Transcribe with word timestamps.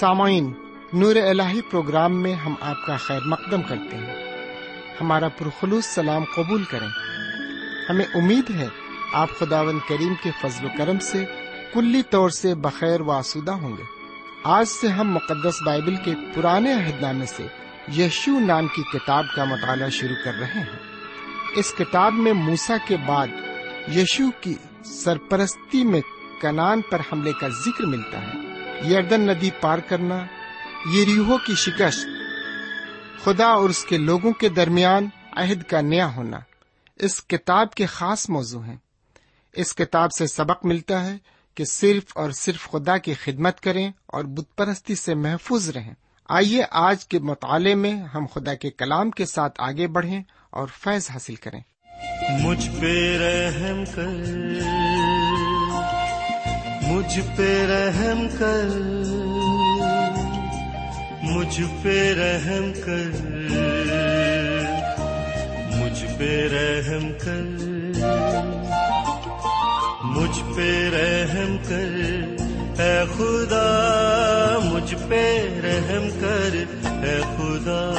سامعین، 0.00 0.52
نور 0.92 1.16
الہی 1.16 1.60
پروگرام 1.60 2.22
میں 2.22 2.34
ہم 2.34 2.54
آپ 2.60 2.86
کا 2.86 2.96
خیر 2.96 3.20
مقدم 3.26 3.62
کرتے 3.62 3.96
ہیں۔ 3.96 4.14
ہمارا 5.00 5.28
پرخلوص 5.28 5.84
سلام 5.84 6.24
قبول 6.34 6.64
کریں۔ 6.64 6.88
ہمیں 7.90 8.04
امید 8.14 8.50
ہے 8.50 8.68
آپ 9.12 9.28
خداون 9.38 9.78
کریم 9.88 10.14
کے 10.22 10.30
فضل 10.42 10.66
و 10.66 10.68
کرم 10.78 10.98
سے 10.98 11.24
کلی 11.74 12.02
طور 12.02 12.30
سے 12.30 12.54
بخیر 12.54 13.00
و 13.00 13.10
آسودہ 13.10 13.52
ہوں 13.52 13.76
گے۔ 13.76 13.82
آج 14.44 14.68
سے 14.68 14.88
ہم 14.88 15.12
مقدس 15.12 15.54
بائبل 15.66 15.96
کے 15.96 16.14
پرانے 16.34 16.72
عہد 16.72 17.02
نامے 17.02 17.26
سے 17.26 17.46
یشو 17.98 18.38
نام 18.38 18.66
کی 18.66 18.82
کتاب 18.82 19.24
کا 19.36 19.44
مطالعہ 19.44 19.88
شروع 19.88 20.24
کر 20.24 20.32
رہے 20.34 20.60
ہیں۔ 20.60 20.78
اس 21.56 21.74
کتاب 21.78 22.12
میں 22.12 22.32
موسا 22.32 22.76
کے 22.86 22.96
بعد 23.06 23.26
یشو 23.96 24.30
کی 24.40 24.54
سرپرستی 24.84 25.84
میں 25.84 26.00
کنان 26.40 26.80
پر 26.90 26.98
حملے 27.12 27.32
کا 27.40 27.48
ذکر 27.48 27.84
ملتا 27.84 28.20
ہے۔ 28.22 28.37
یردن 28.86 29.20
ندی 29.20 29.50
پار 29.60 29.78
کرنا، 29.78 30.26
یہ 30.92 31.04
ریحو 31.04 31.38
کی 31.38 31.54
شکست، 31.54 32.06
خدا 33.24 33.46
اور 33.46 33.70
اس 33.70 33.84
کے 33.84 33.98
لوگوں 33.98 34.32
کے 34.32 34.48
درمیان 34.48 35.08
عہد 35.32 35.62
کا 35.62 35.80
نیا 35.80 36.14
ہونا۔ 36.14 36.38
اس 36.96 37.22
کتاب 37.22 37.74
کے 37.74 37.86
خاص 37.86 38.30
موضوع 38.30 38.64
ہیں۔ 38.64 38.76
اس 39.52 39.74
کتاب 39.74 40.12
سے 40.12 40.26
سبق 40.26 40.64
ملتا 40.64 41.06
ہے 41.06 41.16
کہ 41.54 41.64
صرف 41.64 42.02
اور 42.14 42.30
صرف 42.30 42.70
خدا 42.70 42.98
کی 42.98 43.14
خدمت 43.14 43.60
کریں 43.60 43.90
اور 44.06 44.24
بت 44.24 44.56
پرستی 44.56 44.94
سے 44.94 45.14
محفوظ 45.14 45.70
رہیں۔ 45.70 45.94
آئیے 46.28 46.62
آج 46.70 47.06
کے 47.06 47.18
مطالعے 47.18 47.74
میں 47.74 47.92
ہم 47.92 48.26
خدا 48.34 48.54
کے 48.54 48.70
کلام 48.70 49.10
کے 49.10 49.26
ساتھ 49.26 49.60
آگے 49.60 49.86
بڑھیں 49.86 50.22
اور 50.50 50.68
فیض 50.80 51.10
حاصل 51.10 51.34
کریں۔ 51.34 51.60
مجھ 52.40 52.70
پہ 52.80 53.18
رحم 53.18 53.84
کر۔ 53.94 54.77
مجھ 56.88 57.20
پہ 57.36 57.66
رحم 57.66 58.26
کر، 58.38 58.68
مجھ 61.22 61.60
پہ 61.82 62.14
رحم 62.14 62.72
کر، 62.84 63.10
مجھ 65.74 66.04
پہ 66.18 66.48
رحم 66.52 67.12
کر، 67.24 67.44
مجھ 70.04 70.56
پہ 70.56 70.88
رحم 70.88 71.56
کر۔ 71.68 71.94
اے 72.80 73.04
خدا، 73.16 73.66
مجھ 74.64 74.94
پہ 75.08 75.48
رحم 75.64 76.08
کر، 76.20 76.54
اے 77.04 77.20
خدا۔ 77.36 77.94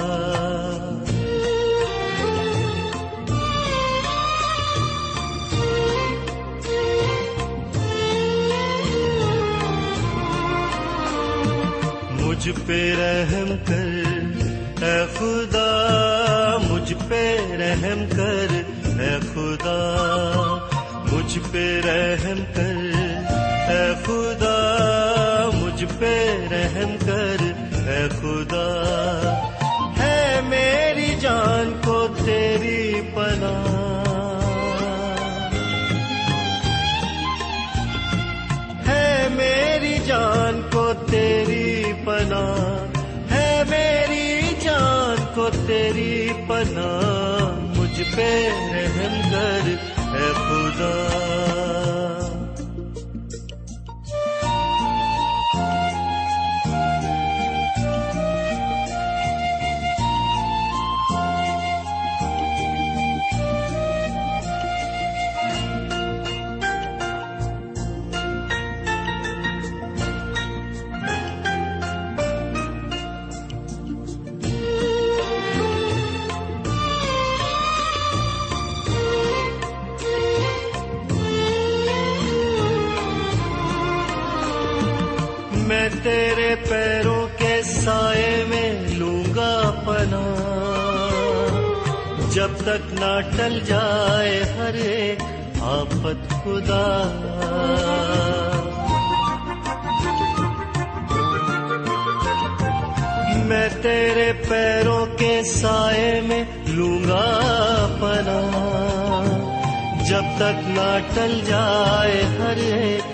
مجھ 12.49 12.59
پہ 12.67 12.95
رحم 12.99 13.53
کر، 13.65 14.85
اے 14.85 15.05
خدا، 15.13 16.57
مجھ 16.69 16.93
پہ 17.07 17.37
رحم 17.59 18.03
کر، 18.15 18.53
اے 18.99 19.19
خدا، 19.33 19.77
مجھ 21.11 21.39
پہ 21.51 21.81
رحم 21.85 22.43
کر، 22.53 22.97
اے 23.69 23.93
خدا، 24.03 24.57
مجھ 25.53 25.85
پہ 25.99 26.37
رحم 26.51 26.95
کر، 27.05 27.43
اے 27.89 28.07
خدا۔ 28.09 29.18
پہ 48.15 48.29
ہے 50.13 50.31
خدا۔ 50.33 51.28
میں 85.69 85.89
تیرے 86.03 86.55
پیروں 86.69 87.27
کے 87.37 87.61
سائے 87.63 88.45
میں 88.47 88.71
لوں 88.89 89.23
گا 89.35 89.51
پنا 89.85 90.21
جب 92.31 92.55
تک 92.57 92.93
نہ 92.93 93.11
ٹل 93.37 93.59
جائے 93.65 94.39
ہر 94.57 94.73
ایک 94.73 95.21
آفت 95.61 96.29
خدا۔ 96.29 96.85
میں 103.45 103.69
تیرے 103.81 104.31
پیروں 104.49 105.05
کے 105.17 105.41
سائے 105.43 106.21
میں 106.21 106.43
لوں 106.67 106.99
گا 107.09 107.25
پنا 107.99 108.39
جب 110.09 110.35
تک 110.37 110.67
نہ 110.69 110.89
ٹل 111.13 111.39
جائے 111.45 112.21
ہر 112.39 112.57
ایک 112.57 113.08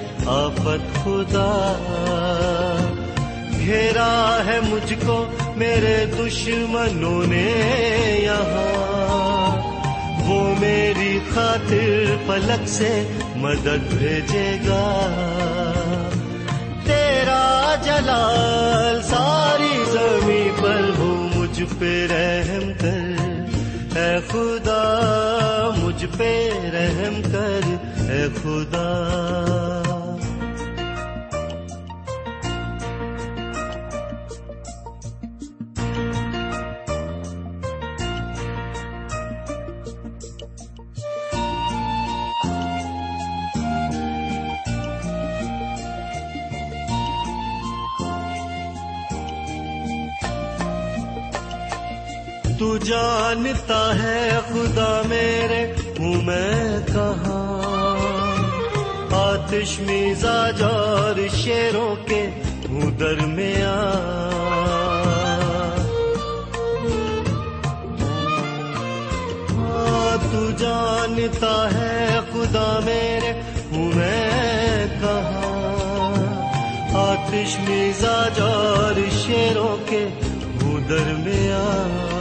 آفت 0.66 1.04
خدا۔ 1.04 1.76
گھیرا 3.60 4.42
ہے 4.46 4.60
مجھ 4.70 4.94
کو 5.06 5.26
میرے 5.56 6.06
دشمنوں 6.20 7.24
نے 7.28 7.52
یہاں۔ 8.24 9.76
وہ 10.28 10.56
میری 10.60 11.20
خاطر 11.34 12.16
پلک 12.28 12.68
سے 12.68 13.08
مدد 13.36 13.94
بھیجے 13.94 14.58
گا۔ 14.68 15.12
تیرا 16.86 17.76
جلال 17.84 19.02
ساری 19.02 19.84
زمین 19.92 20.52
پر 20.62 20.90
ہو 20.98 21.28
مجھ 21.36 21.62
پہ 21.80 22.08
رحم 22.10 22.72
کر۔ 22.82 23.34
اے 24.00 24.20
خدا، 24.28 25.70
مجھ 25.78 26.06
پہ 26.18 26.50
رحم 26.74 27.22
کر۔ 27.32 27.60
اے 28.12 28.28
خدا۔ 28.44 29.12
جانتا 53.46 54.04
ہے 54.04 54.30
خدا 54.50 55.02
میرے، 55.08 55.62
ہوں 56.00 56.22
میں 56.22 56.80
کہاں؟ 56.88 57.96
آتش 59.12 59.80
مزاج 59.80 60.62
اور 60.64 61.20
شیروں 61.36 61.96
کے 62.08 62.22
ہوں 62.70 62.92
درمیان 62.92 63.84
ہاں 69.52 70.18
تو 70.32 70.50
جانتا 70.58 71.56
ہے 71.74 72.20
خدا 72.32 72.68
میرے، 72.86 73.32
ہوں 73.72 73.92
میں 73.96 74.86
کہاں؟ 75.02 75.54
آتش 77.00 77.58
مزاج 77.60 78.40
اور 78.42 79.00
شیروں 79.26 79.78
کے 79.86 80.06
ہوں 80.64 80.80
درمیان 80.90 82.15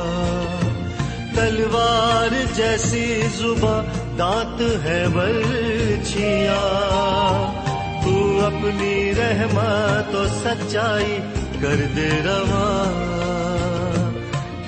تلوار 1.44 2.54
جیسی 2.54 3.22
زباں، 3.36 3.82
دانت 4.18 4.60
ہے 4.84 5.06
برچھیا 5.14 6.60
تو 8.04 8.46
اپنی 8.46 9.12
رحمت 9.14 10.14
و 10.14 10.24
سچائی 10.44 11.18
کر 11.60 11.76
دے 11.96 12.08
رواں۔ 12.24 12.84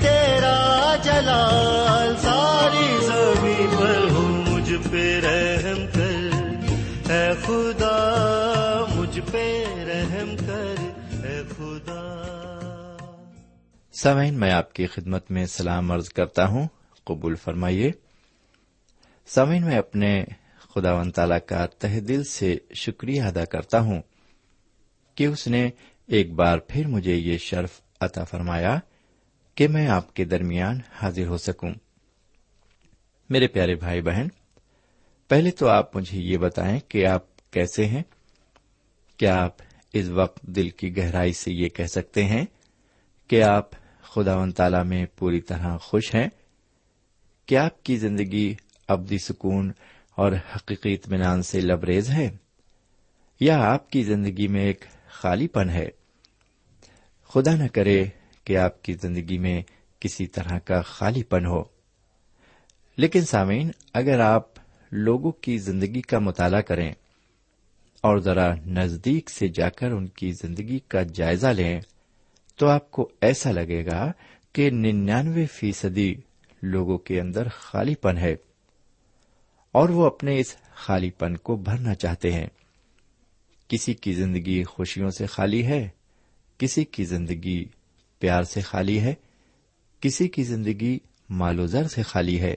تیرا 0.00 0.96
جلال 1.02 2.14
ساری 2.22 2.96
زمین 3.06 3.66
پر 3.78 4.10
ہو 4.10 4.26
مجھ 4.48 4.72
پہ 4.90 5.20
رحم 5.24 5.86
کر 5.94 6.02
اے 6.02 6.14
خدا 6.26 6.26
مجھ 6.26 6.34
پہ 6.34 6.34
رحم 6.52 7.04
کر۔ 7.06 7.12
اے 7.12 7.32
خدا 7.46 7.85
سامعین، 14.00 14.40
میں 14.40 14.50
آپ 14.50 14.72
کی 14.72 14.86
خدمت 14.86 15.30
میں 15.30 15.46
سلام 15.46 15.92
عرض 15.92 16.08
کرتا 16.08 16.46
ہوں۔ 16.46 16.68
قبول 17.04 17.34
فرمائیے۔ 17.34 17.90
سامعین، 19.26 19.64
میں 19.64 19.78
اپنے 19.78 20.24
خدا 20.74 20.94
و 20.94 21.10
تعالی 21.10 21.34
کا 21.46 21.66
تہ 21.66 22.00
دل 22.00 22.24
سے 22.24 22.56
شکریہ 22.74 23.22
ادا 23.22 23.44
کرتا 23.44 23.80
ہوں 23.80 24.02
کہ 25.14 25.26
اس 25.26 25.46
نے 25.46 25.70
ایک 26.06 26.32
بار 26.32 26.58
پھر 26.58 26.86
مجھے 26.86 27.14
یہ 27.14 27.38
شرف 27.38 27.80
عطا 28.00 28.24
فرمایا 28.24 28.78
کہ 29.54 29.68
میں 29.68 29.88
آپ 29.88 30.14
کے 30.14 30.24
درمیان 30.24 30.80
حاضر 30.92 31.26
ہو 31.26 31.36
سکوں۔ 31.36 31.70
میرے 33.30 33.48
پیارے 33.48 33.74
بھائی 33.74 34.02
بہن، 34.02 34.28
پہلے 35.28 35.50
تو 35.50 35.68
آپ 35.68 35.96
مجھے 35.96 36.20
یہ 36.20 36.38
بتائیں 36.38 36.80
کہ 36.88 37.06
آپ 37.06 37.50
کیسے 37.52 37.86
ہیں۔ 37.86 38.02
کیا 39.16 39.44
آپ 39.44 39.54
اس 39.92 40.06
وقت 40.08 40.42
دل 40.42 40.68
کی 40.68 40.96
گہرائی 40.96 41.32
سے 41.32 41.52
یہ 41.52 41.68
کہہ 41.68 41.84
سکتے 41.84 42.24
ہیں 42.24 42.44
کہ 43.28 43.42
آپ 43.42 43.70
خدا 44.06 44.36
و 44.36 44.50
تعالی 44.50 44.88
میں 44.88 45.06
پوری 45.16 45.40
طرح 45.40 45.76
خوش 45.76 46.14
ہیں۔ 46.14 46.28
کیا 47.46 47.64
آپ 47.64 47.82
کی 47.82 47.96
زندگی 47.96 48.54
ابدی 48.88 49.18
سکون 49.18 49.72
اور 50.14 50.32
حقیقی 50.32 50.92
اطمینان 50.92 51.42
سے 51.42 51.60
لبریز 51.60 52.10
ہے؟ 52.10 52.30
یا 53.40 53.72
آپ 53.72 53.90
کی 53.90 54.02
زندگی 54.02 54.48
میں 54.48 54.64
ایک 54.64 54.84
خالی 55.08 55.48
پن 55.48 55.70
ہے؟ 55.70 55.88
خدا 57.28 57.54
نہ 57.54 57.66
کرے 57.68 58.04
کہ 58.44 58.56
آپ 58.56 58.82
کی 58.82 58.92
زندگی 58.92 59.38
میں 59.38 59.62
کسی 60.00 60.26
طرح 60.26 60.58
کا 60.58 60.82
خالی 60.82 61.22
پن 61.22 61.46
ہو۔ 61.46 61.62
لیکن 62.96 63.20
سامعین، 63.20 63.70
اگر 63.94 64.20
آپ 64.20 64.46
لوگوں 64.92 65.32
کی 65.32 65.58
زندگی 65.58 66.00
کا 66.00 66.18
مطالعہ 66.18 66.60
کریں 66.60 66.92
اور 68.00 68.18
ذرا 68.18 68.54
نزدیک 68.66 69.30
سے 69.30 69.48
جا 69.48 69.68
کر 69.68 69.90
ان 69.90 70.06
کی 70.06 70.32
زندگی 70.32 70.78
کا 70.88 71.02
جائزہ 71.02 71.46
لیں 71.46 71.80
تو 72.56 72.68
آپ 72.68 72.90
کو 72.90 73.10
ایسا 73.20 73.50
لگے 73.50 73.86
گا 73.86 74.12
کہ 74.52 74.70
ننانوے 74.70 75.46
فیصدی 75.46 76.14
لوگوں 76.62 76.98
کے 76.98 77.20
اندر 77.20 77.48
خالی 77.48 77.94
پن 77.94 78.18
ہے 78.18 78.36
اور 79.72 79.88
وہ 79.88 80.06
اپنے 80.06 80.40
اس 80.40 80.56
خالی 80.74 81.10
پن 81.10 81.36
کو 81.36 81.56
بھرنا 81.56 81.94
چاہتے 81.94 82.32
ہیں۔ 82.32 82.46
کسی 83.68 83.94
کی 83.94 84.12
زندگی 84.12 84.62
خوشیوں 84.62 85.10
سے 85.10 85.26
خالی 85.26 85.66
ہے، 85.66 85.88
کسی 86.58 86.84
کی 86.84 87.04
زندگی 87.04 87.64
پیار 88.18 88.42
سے 88.42 88.60
خالی 88.60 89.00
ہے، 89.00 89.14
کسی 90.00 90.28
کی 90.28 90.42
زندگی 90.42 90.98
مال 91.30 91.60
و 91.60 91.66
زر 91.66 91.88
سے 91.88 92.02
خالی 92.02 92.40
ہے۔ 92.40 92.54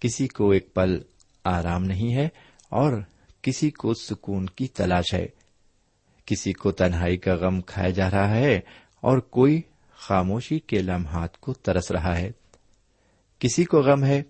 کسی 0.00 0.28
کو 0.28 0.50
ایک 0.50 0.74
پل 0.74 0.98
آرام 1.44 1.84
نہیں 1.84 2.14
ہے 2.14 2.28
اور 2.68 3.02
کسی 3.42 3.70
کو 3.70 3.94
سکون 3.94 4.46
کی 4.46 4.66
تلاش 4.66 5.14
ہے۔ 5.14 5.26
کسی 6.26 6.52
کو 6.52 6.72
تنہائی 6.72 7.16
کا 7.16 7.34
غم 7.34 7.60
کھایا 7.60 7.90
جا 7.90 8.10
رہا 8.10 8.36
ہے 8.36 8.60
اور 9.04 9.18
کوئی 9.18 9.62
خاموشی 9.96 10.58
کے 10.58 10.82
لمحات 10.82 11.40
کو 11.40 11.52
ترس 11.52 11.90
رہا 11.90 12.18
ہے۔ 12.18 12.30
کسی 13.38 13.64
کو 13.64 13.80
غم 13.80 14.04
ہے 14.04 14.22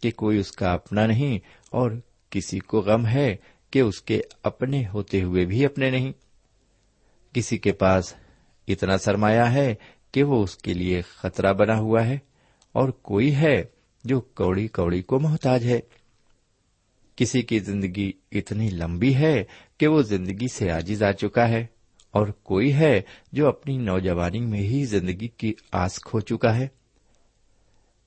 کہ 0.00 0.10
کوئی 0.10 0.38
اس 0.38 0.52
کا 0.52 0.72
اپنا 0.72 1.06
نہیں 1.06 1.38
اور 1.70 1.90
کسی 2.30 2.58
کو 2.58 2.80
غم 2.80 3.06
ہے 3.06 3.36
کہ 3.70 3.78
اس 3.78 4.02
کے 4.02 4.20
اپنے 4.42 4.84
ہوتے 4.94 5.22
ہوئے 5.22 5.44
بھی 5.44 5.64
اپنے 5.64 5.90
نہیں۔ 5.90 6.12
کسی 7.32 7.58
کے 7.58 7.72
پاس 7.72 8.14
اتنا 8.68 8.98
سرمایہ 8.98 9.40
ہے 9.40 9.74
کہ 10.12 10.22
وہ 10.22 10.42
اس 10.42 10.56
کے 10.56 10.74
لیے 10.74 11.02
خطرہ 11.02 11.52
بنا 11.52 11.78
ہوا 11.78 12.06
ہے 12.06 12.18
اور 12.72 12.88
کوئی 12.88 13.34
ہے 13.34 13.64
جو 14.04 14.20
کوڑی 14.20 14.68
کوڑی 14.68 15.02
کو 15.02 15.20
محتاج 15.20 15.66
ہے۔ 15.66 15.80
کسی 17.16 17.42
کی 17.42 17.58
زندگی 17.58 18.12
اتنی 18.32 18.70
لمبی 18.70 19.14
ہے 19.14 19.44
کہ 19.78 19.86
وہ 19.86 20.02
زندگی 20.02 20.48
سے 20.52 20.70
آجیز 20.70 21.02
آ 21.02 21.12
چکا 21.12 21.48
ہے۔ 21.48 21.66
اور 22.10 22.26
کوئی 22.26 22.74
ہے 22.74 23.00
جو 23.32 23.48
اپنی 23.48 23.76
نوجوانی 23.76 24.40
میں 24.40 24.60
ہی 24.60 24.84
زندگی 24.84 25.28
کی 25.28 25.54
آس 25.72 25.98
کھو 25.98 26.20
چکا 26.20 26.56
ہے۔ 26.56 26.68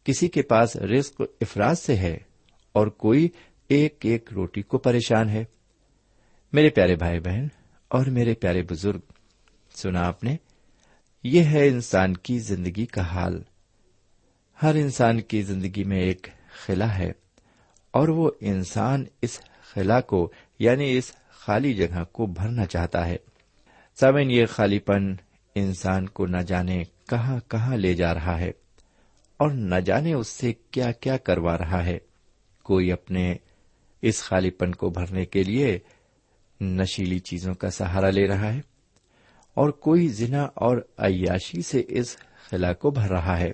کسی 0.04 0.28
کے 0.28 0.42
پاس 0.42 0.76
رزق 0.76 1.22
افراد 1.42 1.76
سے 1.76 1.96
ہے 1.96 2.18
اور 2.72 2.88
کوئی 2.88 3.30
ایک 3.68 3.98
ایک 4.04 4.34
روٹی 4.34 4.62
کو 4.62 4.78
پریشان 4.78 5.30
ہے۔ 5.30 5.44
میرے 6.54 6.70
پیارے 6.70 6.96
بھائی 6.96 7.20
بہن 7.20 7.48
اور 7.88 8.06
میرے 8.06 8.34
پیارے 8.34 8.64
بزرگ، 8.64 9.00
سنا 9.76 10.08
آپ 10.08 10.24
نے، 10.24 10.38
یہ 11.24 11.44
ہے 11.44 11.68
انسان 11.68 12.18
کی 12.18 12.40
زندگی 12.40 12.86
کا 12.86 13.02
حال۔ 13.02 13.44
ہر 14.62 14.76
انسان 14.76 15.22
کی 15.22 15.42
زندگی 15.42 15.84
میں 15.84 16.00
ایک 16.00 16.28
خلا 16.66 16.98
ہے 16.98 17.12
اور 17.92 18.08
وہ 18.08 18.32
انسان 18.42 19.06
اس 19.22 19.40
خلا 19.64 20.02
کو 20.02 20.32
یعنی 20.60 20.98
اس 20.98 21.12
خالی 21.30 21.74
جگہ 21.74 22.04
کو 22.12 22.26
بھرنا 22.26 22.66
چاہتا 22.66 23.08
ہے۔ 23.08 23.18
سامن 23.96 24.32
یہ 24.32 24.46
خالی 24.46 24.80
پن 24.80 25.16
انسان 25.56 26.10
کو 26.10 26.26
نہ 26.26 26.38
جانے 26.38 26.84
کہاں 27.10 27.40
کہاں 27.48 27.78
لے 27.78 27.94
جا 27.94 28.14
رہا 28.14 28.40
ہے 28.40 28.52
اور 29.38 29.52
نہ 29.52 29.76
جانے 29.76 30.14
اس 30.14 30.28
سے 30.28 30.54
کیا 30.54 30.92
کیا 30.92 31.18
کروا 31.18 31.58
رہا 31.58 31.86
ہے۔ 31.86 31.98
کوئی 32.64 32.92
اپنے 32.92 33.36
اس 34.02 34.24
خالی 34.24 34.50
پن 34.50 34.72
کو 34.72 34.90
بھرنے 34.90 35.26
کے 35.26 35.44
لیے 35.44 35.80
نشیلی 36.62 37.20
چیزوں 37.20 37.54
کا 37.54 37.70
سہارا 37.70 38.10
لے 38.10 38.28
رہا 38.28 38.54
ہے 38.54 38.62
اور 39.54 39.70
کوئی 39.70 40.08
زنا 40.08 40.44
اور 40.44 40.78
عیاشی 40.98 41.62
سے 41.62 41.84
اس 41.88 42.18
خلا 42.18 42.74
کو 42.74 42.92
بھر 42.92 43.10
رہا 43.10 43.40
ہے۔ 43.40 43.52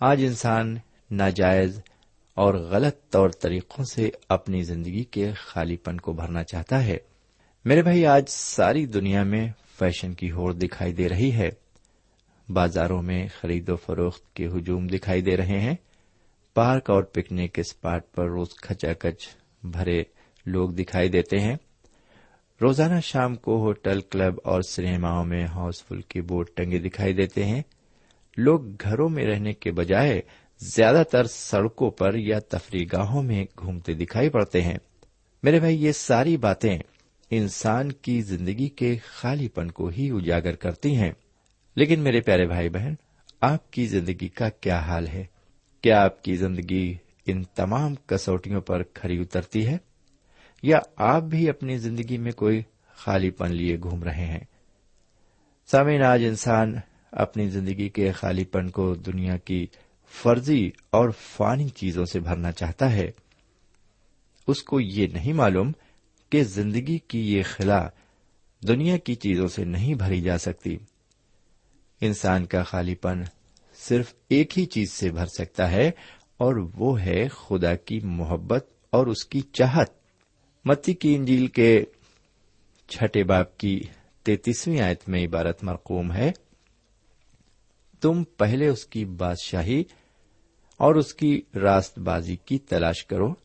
آج 0.00 0.24
انسان 0.24 0.76
ناجائز 1.10 1.80
اور 2.34 2.54
غلط 2.54 2.96
طور 3.10 3.30
طریقوں 3.30 3.84
سے 3.84 4.10
اپنی 4.28 4.62
زندگی 4.62 5.04
کے 5.04 5.32
خالی 5.32 5.76
پن 5.76 5.96
کو 5.96 6.12
بھرنا 6.12 6.44
چاہتا 6.44 6.84
ہے۔ 6.84 6.98
میرے 7.64 7.82
بھائی، 7.82 8.06
آج 8.06 8.24
ساری 8.28 8.86
دنیا 8.86 9.22
میں 9.22 9.48
فیشن 9.78 10.14
کی 10.14 10.30
ہور 10.30 10.52
دکھائی 10.52 10.92
دے 10.92 11.08
رہی 11.08 11.32
ہے۔ 11.32 11.50
بازاروں 12.48 13.02
میں 13.02 13.26
خرید 13.40 13.68
و 13.68 13.76
فروخت 13.76 14.34
کے 14.34 14.46
ہجوم 14.46 14.86
دکھائی 14.86 15.22
دے 15.22 15.36
رہے 15.36 15.60
ہیں۔ 15.60 15.74
پارک 16.54 16.90
اور 16.90 17.02
پکنک 17.02 17.58
اسپاٹ 17.58 18.12
پر 18.12 18.30
روز 18.30 18.48
کھچا 18.62 18.92
کچ 18.92 19.28
بھرے 19.62 20.02
لوگ 20.46 20.70
دکھائی 20.70 21.08
دیتے 21.08 21.38
ہیں۔ 21.38 21.56
روزانہ 22.62 23.00
شام 23.00 23.34
کو 23.34 23.58
ہوٹل، 23.58 24.00
کلب 24.00 24.34
اور 24.44 24.62
سنیماؤں 24.62 25.24
میں 25.24 25.46
ہاؤس 25.46 25.84
فل 25.84 26.00
کی 26.00 26.20
بورڈ 26.20 26.46
ٹنگے 26.54 26.78
دکھائی 26.78 27.12
دیتے 27.12 27.44
ہیں۔ 27.44 27.62
لوگ 28.36 28.60
گھروں 28.80 29.08
میں 29.08 29.26
رہنے 29.26 29.52
کے 29.52 29.72
بجائے 29.72 30.20
زیادہ 30.58 31.02
تر 31.10 31.24
سڑکوں 31.24 31.90
پر 31.90 32.14
یا 32.14 32.38
تفریح 32.38 32.86
گاہوں 32.92 33.22
میں 33.22 33.44
گھومتے 33.58 33.94
دکھائی 33.94 34.28
پڑتے 34.28 34.62
ہیں۔ 34.62 34.78
میرے 35.42 35.58
بھائی، 35.58 35.84
یہ 35.84 35.92
ساری 35.92 36.36
باتیں 36.36 36.78
انسان 37.30 37.92
کی 37.92 38.20
زندگی 38.20 38.68
کے 38.68 38.96
خالی 39.04 39.48
پن 39.48 39.70
کو 39.70 39.88
ہی 39.88 40.10
اجاگر 40.10 40.54
کرتی 40.54 40.96
ہیں۔ 40.96 41.12
لیکن 41.76 42.00
میرے 42.00 42.20
پیارے 42.20 42.46
بھائی 42.46 42.68
بہن، 42.68 42.94
آپ 43.40 43.70
کی 43.70 43.86
زندگی 43.86 44.28
کا 44.28 44.48
کیا 44.48 44.78
حال 44.78 45.08
ہے؟ 45.08 45.24
کیا 45.82 46.04
آپ 46.04 46.24
کی 46.24 46.36
زندگی 46.36 46.94
ان 47.26 47.44
تمام 47.44 47.94
کسوٹیوں 47.94 48.60
پر 48.60 48.82
کھری 48.82 49.20
اترتی 49.20 49.66
ہے؟ 49.66 49.78
یا 50.62 50.78
آپ 50.96 51.22
بھی 51.22 51.48
اپنی 51.48 51.78
زندگی 51.78 52.18
میں 52.18 52.32
کوئی 52.32 52.62
خالی 52.94 53.30
پن 53.30 53.50
لیے 53.50 53.78
گھوم 53.78 54.02
رہے 54.02 54.26
ہیں؟ 54.26 54.44
سامعین، 55.66 56.02
آج 56.02 56.24
انسان 56.24 56.74
اپنی 57.12 57.48
زندگی 57.48 57.88
کے 57.88 58.12
خالی 58.12 58.44
پن 58.44 58.70
کو 58.70 58.94
دنیا 58.94 59.36
کی 59.36 59.66
فرضی 60.22 60.70
اور 60.90 61.10
فانی 61.10 61.68
چیزوں 61.68 62.04
سے 62.04 62.20
بھرنا 62.20 62.52
چاہتا 62.52 62.92
ہے۔ 62.92 63.10
اس 64.46 64.62
کو 64.62 64.80
یہ 64.80 65.06
نہیں 65.06 65.32
معلوم 65.32 65.72
کہ 66.34 66.44
زندگی 66.44 66.98
کی 66.98 67.36
یہ 67.36 67.42
خلا 67.46 67.88
دنیا 68.68 68.96
کی 68.96 69.14
چیزوں 69.14 69.48
سے 69.48 69.64
نہیں 69.64 69.94
بھری 69.94 70.20
جا 70.20 70.38
سکتی۔ 70.38 70.76
انسان 72.00 72.46
کا 72.46 72.62
خالی 72.62 72.94
پن 72.94 73.22
صرف 73.74 74.14
ایک 74.28 74.58
ہی 74.58 74.66
چیز 74.66 74.92
سے 74.92 75.12
بھر 75.12 75.26
سکتا 75.26 75.70
ہے 75.70 75.90
اور 76.36 76.70
وہ 76.74 77.00
ہے 77.00 77.28
خدا 77.28 77.74
کی 77.74 78.00
محبت 78.00 78.66
اور 78.90 79.06
اس 79.06 79.24
کی 79.24 79.40
چاہت۔ 79.40 79.90
متی 80.64 80.94
کی 80.94 81.14
انجیل 81.14 81.46
کے 81.46 81.84
چھٹے 82.88 83.24
باپ 83.24 83.58
کی 83.58 83.80
تینتیسویں 84.22 84.80
آیت 84.80 85.08
میں 85.08 85.26
عبارت 85.26 85.64
مرقوم 85.64 86.12
ہے۔ 86.12 86.32
تم 88.00 88.24
پہلے 88.24 88.68
اس 88.68 88.86
کی 88.86 89.04
بادشاہی 89.04 89.84
اور 90.76 90.94
اس 90.94 91.14
کی 91.14 91.42
راست 91.54 91.98
بازی 91.98 92.36
کی 92.36 92.58
تلاش 92.58 93.06
کرو۔ 93.06 93.43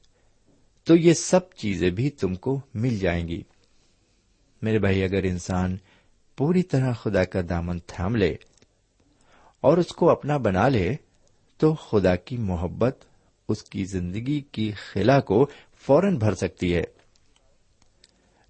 تو 0.89 0.96
یہ 0.96 1.13
سب 1.13 1.53
چیزیں 1.53 1.89
بھی 1.89 2.10
تم 2.10 2.36
کو 2.36 2.62
مل 2.74 2.98
جائیں 2.98 3.27
گی۔ 3.27 3.43
میرے 4.62 4.79
بھائی، 4.79 5.03
اگر 5.03 5.24
انسان 5.24 5.77
پوری 6.38 6.63
طرح 6.63 6.93
خدا 6.93 7.24
کا 7.24 7.41
دامن 7.50 7.79
تھام 7.88 8.15
لے 8.15 8.36
اور 9.62 9.77
اس 9.77 9.88
کو 9.88 10.10
اپنا 10.10 10.38
بنا 10.38 10.67
لے، 10.67 10.96
تو 11.58 11.74
خدا 11.74 12.15
کی 12.15 12.38
محبت، 12.38 12.98
اس 13.50 13.63
کی 13.63 13.86
زندگی 13.86 14.41
کی 14.41 14.72
خلا 14.72 15.19
کو 15.19 15.48
فوراً 15.77 16.17
بھر 16.17 16.34
سکتی 16.34 16.75
ہے۔ 16.75 16.84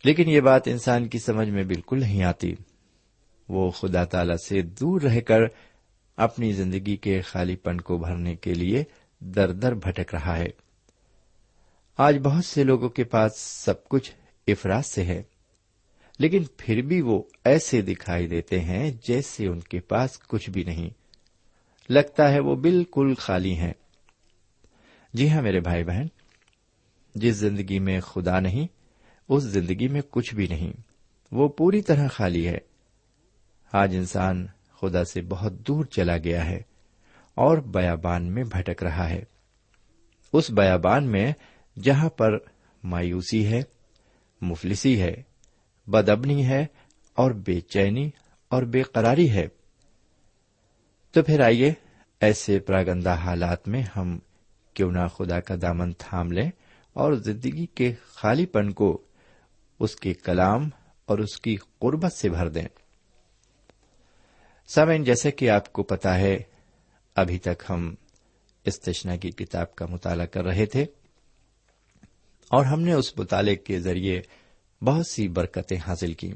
لیکن 0.04 0.30
یہ 0.30 0.42
بات 0.42 0.62
انسان 0.66 1.08
کی 1.08 1.20
سمجھ 1.20 1.50
میں 1.50 1.64
بالکل 1.64 2.00
نہیں 2.00 2.24
آتی۔ 2.24 2.56
وہ 3.50 3.72
خدا 3.72 4.06
تعالی 4.06 4.38
سے 4.50 4.62
دور 4.62 5.02
رہ 5.02 5.20
کر 5.20 5.42
اپنی 6.18 6.52
زندگی 6.52 6.98
کے 6.98 7.22
خالی 7.22 7.56
پن 7.56 7.82
کو 7.82 7.98
بھرنے 7.98 8.36
کے 8.36 8.54
لیے 8.54 8.84
در 9.20 9.52
در 9.52 9.74
بھٹک 9.74 10.16
رہا 10.16 10.38
ہے۔ 10.38 10.69
آج 12.00 12.18
بہت 12.24 12.46
سے 12.46 12.64
لوگوں 12.64 12.90
کے 12.90 13.04
پاس 13.04 13.32
سب 13.38 13.88
کچھ 13.90 14.12
افراد 14.48 14.82
سے 14.82 15.04
ہے، 15.04 15.24
لیکن 16.20 16.44
پھر 16.58 16.82
بھی 16.82 17.02
وہ 17.02 17.24
ایسے 17.46 17.82
دکھائی 17.82 18.28
دیتے 18.28 18.60
ہیں 18.60 18.92
جیسے 19.04 19.48
ان 19.48 19.60
کے 19.60 19.80
پاس 19.80 20.20
کچھ 20.20 20.50
بھی 20.50 20.64
نہیں۔ 20.64 20.90
لگتا 21.92 22.32
ہے 22.32 22.40
وہ 22.40 22.56
بالکل 22.56 23.14
خالی 23.18 23.56
ہیں۔ 23.56 23.74
جی 25.14 25.30
ہاں 25.30 25.42
میرے 25.42 25.60
بھائی 25.60 25.84
بہن، 25.84 26.08
جس 27.16 27.36
زندگی 27.36 27.80
میں 27.80 28.00
خدا 28.00 28.40
نہیں، 28.40 28.68
اس 29.30 29.44
زندگی 29.44 29.88
میں 29.88 30.02
کچھ 30.10 30.36
بھی 30.36 30.48
نہیں۔ 30.48 30.74
وہ 31.32 31.48
پوری 31.48 31.82
طرح 31.82 32.08
خالی 32.08 32.48
ہے۔ 32.48 32.58
آج 33.74 33.96
انسان 33.96 34.48
خدا 34.82 35.04
سے 35.04 35.22
بہت 35.22 35.54
دور 35.54 35.86
چلا 35.86 36.18
گیا 36.18 36.46
ہے 36.46 36.62
اور 37.36 37.58
بیابان 37.58 38.24
میں 38.24 38.44
بھٹک 38.44 38.84
رہا 38.84 39.10
ہے۔ 39.10 39.24
اس 40.34 40.50
بیابان 40.50 41.04
میں 41.04 41.34
جہاں 41.82 42.10
پر 42.10 42.38
مایوسی 42.84 43.46
ہے، 43.48 43.62
مفلسی 44.42 45.02
ہے، 45.02 45.24
بدبنی 45.88 46.46
ہے 46.46 46.66
اور 47.14 47.32
بے 47.32 47.62
چینی 47.62 48.10
اور 48.48 48.64
بے 48.64 48.82
قراری 48.82 49.30
ہے۔ 49.30 49.48
تو 51.12 51.24
پھر 51.24 51.40
آئیے 51.40 51.74
ایسے 52.20 52.60
پراگندہ 52.60 53.14
حالات 53.14 53.68
میں 53.68 53.84
ہم 53.96 54.20
کیوں 54.74 54.92
نہ 54.92 55.08
خدا 55.08 55.40
کا 55.40 55.56
دامن 55.62 55.94
تھام 55.94 56.32
لیں 56.32 56.52
اور 56.94 57.14
زندگی 57.14 57.66
کے 57.66 57.94
خالی 58.06 58.46
پن 58.46 58.72
کو 58.72 59.02
اس 59.80 59.96
کے 59.96 60.14
کلام 60.14 60.70
اور 61.06 61.20
اس 61.20 61.42
کی 61.42 61.58
قربت 61.80 62.14
سے 62.14 62.30
بھر 62.30 62.50
دیں۔ 62.50 62.68
سمین 64.68 65.04
جیسے 65.04 65.32
کہ 65.32 65.50
آپ 65.50 65.74
کو 65.74 65.84
پتا 65.84 66.18
ہے، 66.18 66.38
ابھی 67.16 67.40
تک 67.40 67.64
ہم 67.70 67.96
استشنا 68.66 69.16
کی 69.16 69.32
کتاب 69.32 69.76
کا 69.76 69.86
مطالعہ 69.86 70.26
کر 70.26 70.44
رہے 70.44 70.66
تھے۔ 70.66 70.86
اور 72.50 72.66
ہم 72.66 72.82
نے 72.82 72.94
اس 72.94 73.18
مطالعے 73.18 73.56
کے 73.56 73.80
ذریعے 73.80 74.22
بہت 74.82 75.08
سی 75.08 75.28
برکتیں 75.28 75.78
حاصل 75.88 76.14
کی 76.14 76.32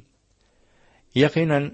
یقیناً 1.16 1.70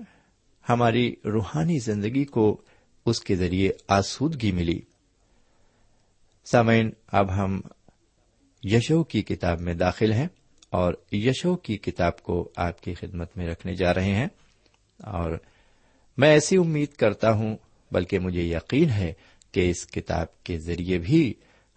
ہماری 0.69 1.15
روحانی 1.25 1.79
زندگی 1.79 2.25
کو 2.25 2.61
اس 3.05 3.21
کے 3.21 3.35
ذریعے 3.35 3.71
آسودگی 3.87 4.51
ملی۔ 4.51 4.81
سامعین، 6.45 6.89
اب 7.07 7.35
ہم 7.35 7.61
یشو 8.63 9.03
کی 9.03 9.21
کتاب 9.21 9.61
میں 9.61 9.73
داخل 9.73 10.13
ہیں 10.13 10.27
اور 10.69 10.93
یشو 11.11 11.55
کی 11.55 11.77
کتاب 11.77 12.23
کو 12.23 12.51
آپ 12.55 12.81
کی 12.81 12.93
خدمت 12.93 13.37
میں 13.37 13.47
رکھنے 13.47 13.75
جا 13.75 13.93
رہے 13.93 14.15
ہیں۔ 14.15 14.27
اور 14.99 15.31
میں 16.17 16.29
ایسی 16.29 16.57
امید 16.57 16.93
کرتا 16.93 17.31
ہوں، 17.31 17.57
بلکہ 17.91 18.19
مجھے 18.19 18.41
یقین 18.41 18.89
ہے 18.89 19.13
کہ 19.51 19.69
اس 19.69 19.87
کتاب 19.87 20.43
کے 20.43 20.59
ذریعے 20.59 20.97
بھی 20.97 21.33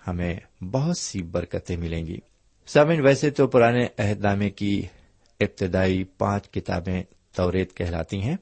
ہمیں 0.07 0.65
بہت 0.65 0.99
سی 0.99 1.23
برکتیں 1.23 1.77
ملیں 1.77 2.07
گی۔ 2.07 2.19
سامن 2.67 3.01
ویسے 3.01 3.31
تو 3.31 3.47
پرانے 3.47 3.87
عہد 3.99 4.21
نامے 4.21 4.51
کی 4.51 4.83
ابتدائی 5.41 6.05
پانچ 6.05 6.49
کتابیں 6.49 7.03
توریت 7.33 7.77
کہلاتی 7.77 8.21
ہیں، 8.21 8.37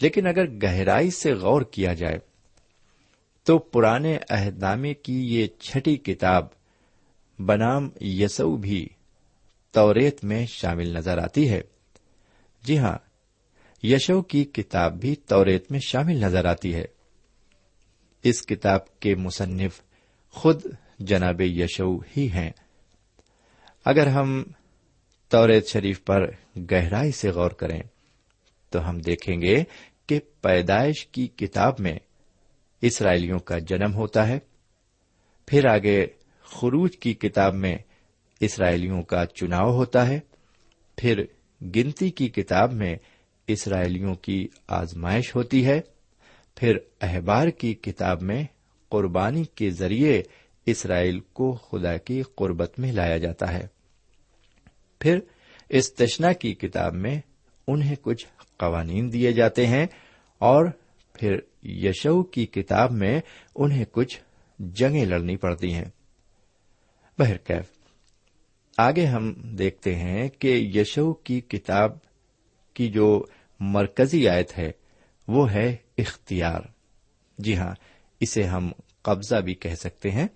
لیکن 0.00 0.26
اگر 0.26 0.46
گہرائی 0.62 1.10
سے 1.10 1.32
غور 1.32 1.62
کیا 1.62 1.94
جائے 1.94 2.18
تو 3.42 3.58
پرانے 3.58 4.18
عہد 4.30 4.58
نامے 4.58 4.94
کی 4.94 5.20
یہ 5.34 5.46
چھٹی 5.46 5.96
کتاب 5.96 6.46
بنام 7.38 7.88
یسو 8.00 8.56
بھی 8.56 8.88
توریت 9.70 10.24
میں 10.24 10.46
شامل 10.46 10.88
نظر 10.88 11.18
آتی 11.18 11.48
ہے۔ 11.48 11.60
جی 12.62 12.78
ہاں 12.78 12.98
یشو 13.86 14.22
کی 14.22 14.44
کتاب 14.44 15.00
بھی 15.00 15.14
توریت 15.16 15.70
میں 15.70 15.80
شامل 15.88 16.16
نظر 16.16 16.44
آتی 16.44 16.74
ہے۔ 16.74 16.84
اس 18.22 18.46
کتاب 18.46 19.00
کے 19.00 19.14
مصنف 19.14 19.80
خود 20.30 20.62
جناب 20.98 21.40
یشو 21.40 21.98
ہی 21.98 22.30
ہیں۔ 22.30 22.50
اگر 23.84 24.06
ہم 24.06 24.42
توریت 25.28 25.66
شریف 25.66 26.04
پر 26.04 26.30
گہرائی 26.56 27.12
سے 27.12 27.30
غور 27.30 27.50
کریں، 27.50 27.80
تو 28.70 28.88
ہم 28.88 28.98
دیکھیں 28.98 29.42
گے 29.42 29.64
کہ 30.06 30.20
پیدائش 30.40 31.06
کی 31.06 31.26
کتاب 31.26 31.74
میں 31.78 31.98
اسرائیلیوں 32.82 33.38
کا 33.38 33.58
جنم 33.58 33.94
ہوتا 33.94 34.28
ہے۔ 34.28 34.38
پھر 35.46 35.66
آگے 35.66 36.06
خروج 36.42 36.96
کی 36.96 37.14
کتاب 37.14 37.54
میں 37.54 37.78
اسرائیلیوں 38.40 39.02
کا 39.02 39.26
چناؤ 39.26 39.70
ہوتا 39.72 40.08
ہے۔ 40.08 40.20
پھر 40.96 41.24
گنتی 41.76 42.10
کی 42.10 42.28
کتاب 42.28 42.72
میں 42.72 42.96
اسرائیلیوں 43.46 44.14
کی 44.14 44.48
آزمائش 44.68 45.36
ہوتی 45.36 45.66
ہے۔ 45.66 45.80
پھر 46.54 46.76
احبار 47.00 47.48
کی 47.48 47.74
کتاب 47.74 48.22
میں 48.22 48.44
قربانی 48.88 49.44
کے 49.44 49.70
ذریعے 49.70 50.22
اسرائیل 50.66 51.20
کو 51.20 51.52
خدا 51.52 51.96
کی 51.96 52.22
قربت 52.36 52.78
میں 52.78 52.92
لایا 52.92 53.18
جاتا 53.18 53.52
ہے۔ 53.52 53.73
پھر 55.04 55.18
استشنا 55.68 56.32
کی 56.32 56.54
کتاب 56.54 56.94
میں 56.94 57.20
انہیں 57.66 57.96
کچھ 58.02 58.26
قوانین 58.56 59.12
دیے 59.12 59.32
جاتے 59.32 59.66
ہیں 59.66 59.86
اور 60.38 60.66
پھر 61.12 61.38
یشو 61.62 62.22
کی 62.22 62.46
کتاب 62.46 62.92
میں 62.92 63.20
انہیں 63.56 63.84
کچھ 63.92 64.20
جنگیں 64.58 65.04
لڑنی 65.04 65.36
پڑتی 65.36 65.74
ہیں۔ 65.74 65.84
بہرکیف 67.18 67.64
آگے 68.78 69.06
ہم 69.06 69.32
دیکھتے 69.32 69.96
ہیں 69.96 70.28
کہ 70.28 70.70
یشو 70.74 71.12
کی 71.12 71.40
کتاب 71.40 71.92
کی 72.74 72.88
جو 72.88 73.24
مرکزی 73.60 74.28
آیت 74.28 74.58
ہے، 74.58 74.72
وہ 75.28 75.52
ہے 75.52 75.76
اختیار۔ 75.98 76.60
جی 77.38 77.56
ہاں 77.56 77.74
اسے 78.20 78.42
ہم 78.42 78.72
قبضہ 79.02 79.36
بھی 79.36 79.54
کہہ 79.54 79.74
سکتے 79.74 80.10
ہیں۔ 80.10 80.26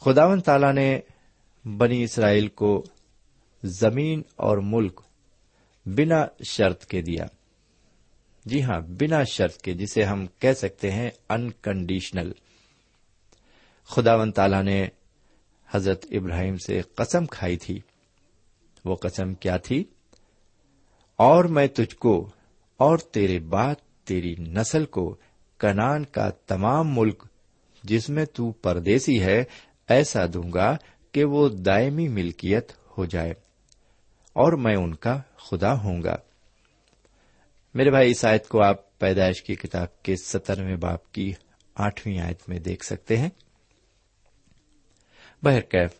خداون 0.00 0.40
تعالی 0.40 0.72
نے 0.72 1.00
بنی 1.64 2.02
اسرائیل 2.02 2.48
کو 2.48 2.84
زمین 3.62 4.22
اور 4.36 4.58
ملک 4.58 5.00
بنا 5.86 6.26
شرط 6.44 6.84
کے 6.84 7.02
دیا۔ 7.02 7.24
جی 8.44 8.62
ہاں 8.62 8.80
بنا 8.80 9.24
شرط 9.24 9.56
کے، 9.56 9.74
جسے 9.74 10.04
ہم 10.04 10.26
کہہ 10.38 10.52
سکتے 10.52 10.90
ہیں 10.90 11.10
انکنڈیشنل 11.28 12.32
خداون 13.84 14.32
تعالی 14.32 14.62
نے 14.62 14.88
حضرت 15.70 16.06
ابراہیم 16.10 16.56
سے 16.56 16.80
قسم 16.94 17.26
کھائی 17.26 17.56
تھی۔ 17.56 17.80
وہ 18.84 18.94
قسم 18.94 19.34
کیا 19.34 19.56
تھی؟ 19.56 19.84
اور 21.16 21.44
میں 21.44 21.66
تجھ 21.66 21.96
کو 21.96 22.30
اور 22.76 22.98
تیرے 22.98 23.38
بعد 23.38 23.74
تیری 24.04 24.34
نسل 24.38 24.84
کو 24.84 25.16
کنان 25.58 26.04
کا 26.04 26.30
تمام 26.30 26.94
ملک 26.94 27.24
جس 27.84 28.08
میں 28.08 28.24
تو 28.24 28.52
پردیسی 28.52 29.22
ہے، 29.22 29.44
ایسا 29.88 30.26
دوں 30.34 30.52
گا 30.54 30.76
کہ 31.12 31.24
وہ 31.24 31.48
دائمی 31.48 32.08
ملکیت 32.08 32.72
ہو 32.98 33.04
جائے۔ 33.04 33.34
اور 34.32 34.52
میں 34.52 34.76
ان 34.76 34.94
کا 34.94 35.20
خدا 35.36 35.72
ہوں 35.72 36.02
گا۔ 36.02 36.16
میرے 37.74 37.90
بھائی، 37.90 38.10
اس 38.10 38.24
آیت 38.24 38.48
کو 38.48 38.62
آپ 38.62 38.98
پیدائش 38.98 39.42
کی 39.42 39.54
کتاب 39.54 40.02
کے 40.02 40.16
سترویں 40.16 40.76
باپ 40.76 41.12
کی 41.12 41.32
آٹھویں 41.74 42.18
آیت 42.18 42.48
میں 42.48 42.58
دیکھ 42.58 42.86
سکتے 42.86 43.16
ہیں۔ 43.16 43.28
بہرکیف 45.42 45.90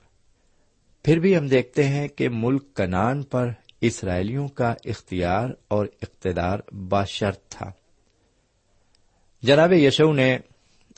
پھر 1.05 1.19
بھی 1.19 1.37
ہم 1.37 1.47
دیکھتے 1.47 1.85
ہیں 1.85 2.09
کہ 2.09 2.29
ملک 2.29 2.77
کنان 2.77 3.23
پر 3.23 3.49
اسرائیلیوں 3.81 4.49
کا 4.49 4.75
اختیار 4.85 5.49
اور 5.69 5.87
اقتدار 6.03 6.59
باشرط 6.75 7.49
تھا۔ 7.49 7.73
جناب 9.43 9.73
یشو 9.73 10.13
نے 10.13 10.39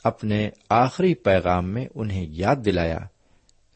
اپنے 0.03 0.49
آخری 0.69 1.13
پیغام 1.13 1.69
میں 1.69 1.85
انہیں 1.95 2.25
یاد 2.29 2.55
دلایا۔ 2.65 2.99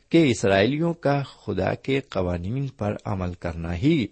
کہ 0.09 0.31
اسرائیلیوں 0.31 0.93
کا 0.93 1.23
خدا 1.23 1.73
کے 1.73 1.99
قوانین 1.99 2.67
پر 2.67 2.95
عمل 3.05 3.33
کرنا 3.33 3.75
ہی 3.75 4.07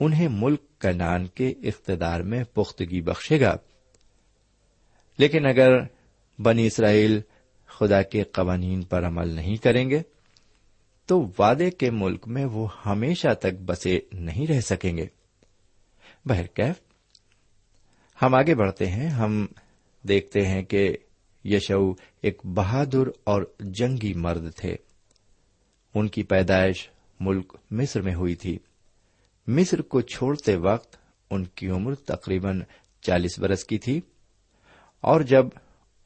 انہیں 0.00 0.28
ملک 0.30 0.60
کنان 0.80 1.26
کے 1.26 1.48
اقتدار 1.62 2.20
میں 2.20 2.44
پختگی 2.44 3.00
بخشے 3.00 3.40
گا۔ 3.40 3.56
لیکن 5.18 5.46
اگر 5.46 5.70
بنی 6.38 6.66
اسرائیل 6.66 7.20
خدا 7.66 8.02
کے 8.02 8.22
قوانین 8.22 8.82
پر 8.82 9.06
عمل 9.06 9.28
نہیں 9.28 9.56
کریں 9.56 9.90
گے، 9.90 10.02
تو 11.06 11.30
وعدے 11.38 11.70
کے 11.70 11.90
ملک 11.90 12.28
میں 12.28 12.44
وہ 12.44 12.68
ہمیشہ 12.86 13.34
تک 13.34 13.62
بسے 13.66 14.00
نہیں 14.12 14.46
رہ 14.46 14.60
سکیں 14.60 14.96
گے۔ 14.96 15.06
بہرکیف 16.24 16.74
ہم 18.22 18.34
آگے 18.34 18.54
بڑھتے 18.54 18.86
ہیں، 18.86 19.08
ہم 19.08 19.46
دیکھتے 20.08 20.46
ہیں 20.46 20.62
کہ 20.62 20.96
یشو 21.44 21.92
ایک 22.20 22.40
بہادر 22.44 23.08
اور 23.24 23.42
جنگی 23.60 24.14
مرد 24.14 24.54
تھے۔ 24.56 24.76
ان 25.94 26.08
کی 26.08 26.22
پیدائش 26.22 26.88
ملک 27.20 27.56
مصر 27.70 28.02
میں 28.02 28.14
ہوئی 28.14 28.34
تھی۔ 28.34 28.58
مصر 29.46 29.82
کو 29.82 30.00
چھوڑتے 30.00 30.56
وقت 30.56 30.96
ان 31.30 31.44
کی 31.44 31.68
عمر 31.68 31.94
تقریباً 31.94 32.62
چالیس 33.00 33.38
برس 33.38 33.64
کی 33.64 33.78
تھی۔ 33.78 34.00
اور 35.00 35.20
جب 35.20 35.46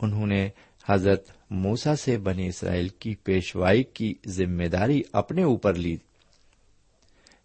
انہوں 0.00 0.26
نے 0.26 0.48
حضرت 0.88 1.30
موسا 1.50 1.96
سے 1.96 2.18
بنی 2.18 2.48
اسرائیل 2.48 2.88
کی 2.88 3.14
پیشوائی 3.14 3.82
کی 3.82 4.14
ذمہ 4.26 4.64
داری 4.64 5.02
اپنے 5.12 5.42
اوپر 5.42 5.74
لی، 5.74 5.96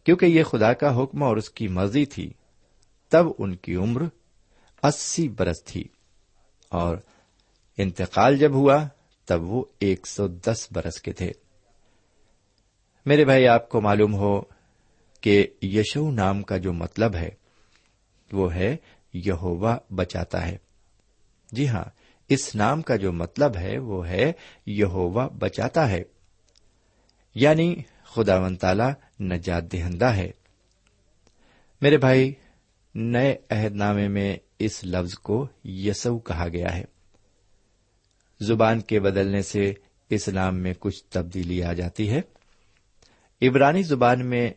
کیونکہ 0.04 0.26
یہ 0.26 0.44
خدا 0.44 0.74
کا 0.74 1.04
حکم 1.04 1.24
اور 1.24 1.38
اس 1.38 1.50
کی 1.50 1.68
مرضی 1.68 2.06
تھی، 2.06 2.34
تب 3.10 3.26
ان 3.38 3.56
کی 3.56 3.76
عمر 3.76 4.04
اسی 4.84 5.30
برس 5.30 5.64
تھی۔ 5.64 5.84
اور 6.70 6.98
انتقال 7.78 8.38
جب 8.38 8.52
ہوا، 8.54 8.88
تب 9.26 9.44
وہ 9.44 9.66
ایک 9.80 10.08
سو 10.08 10.28
دس 10.28 10.68
برس 10.72 11.02
کے 11.02 11.14
تھے۔ 11.14 11.32
میرے 13.06 13.26
بھائی، 13.26 13.48
آپ 13.48 13.70
کو 13.70 13.82
معلوم 13.82 14.14
ہو 14.14 14.42
کہ 15.22 15.48
یشو 15.62 16.12
نام 16.12 16.42
کا 16.42 16.58
جو 16.58 16.74
مطلب 16.74 17.16
ہے، 17.16 17.30
وہ 18.32 18.56
ہے 18.56 18.76
یہوا 19.14 19.78
بچاتا 19.96 20.48
ہے۔ 20.48 20.58
جی 21.52 21.68
ہاں 21.68 21.84
اس 22.30 22.56
نام 22.56 22.82
کا 22.82 22.96
جو 22.96 23.14
مطلب 23.14 23.58
ہے، 23.58 23.78
وہ 23.78 24.08
ہے 24.08 24.32
یہوا 24.66 25.28
بچاتا 25.28 25.90
ہے۔ 25.90 26.04
یعنی 27.36 27.76
خدا 28.04 28.40
ون 28.40 28.56
تالا 28.56 28.90
نجات 29.20 29.72
دہندہ 29.72 30.06
ہے۔ 30.06 30.32
میرے 31.82 31.98
بھائی، 31.98 32.34
نئے 32.96 33.36
عہد 33.50 33.76
نامے 33.76 34.08
میں 34.08 34.38
اس 34.60 34.84
لفظ 34.84 35.14
کو 35.14 35.48
یسو 35.64 36.20
کہا 36.20 36.48
گیا 36.48 36.78
ہے۔ 36.78 36.84
زبان 38.40 38.82
کے 38.82 39.00
بدلنے 39.00 39.42
سے 39.42 39.74
اس 40.10 40.28
نام 40.28 40.56
میں 40.56 40.74
کچھ 40.80 41.04
تبدیلی 41.04 41.64
آ 41.64 41.74
جاتی 41.74 42.10
ہے۔ 42.10 42.22
عبرانی 43.42 43.84
زبان 43.84 44.26
میں 44.26 44.52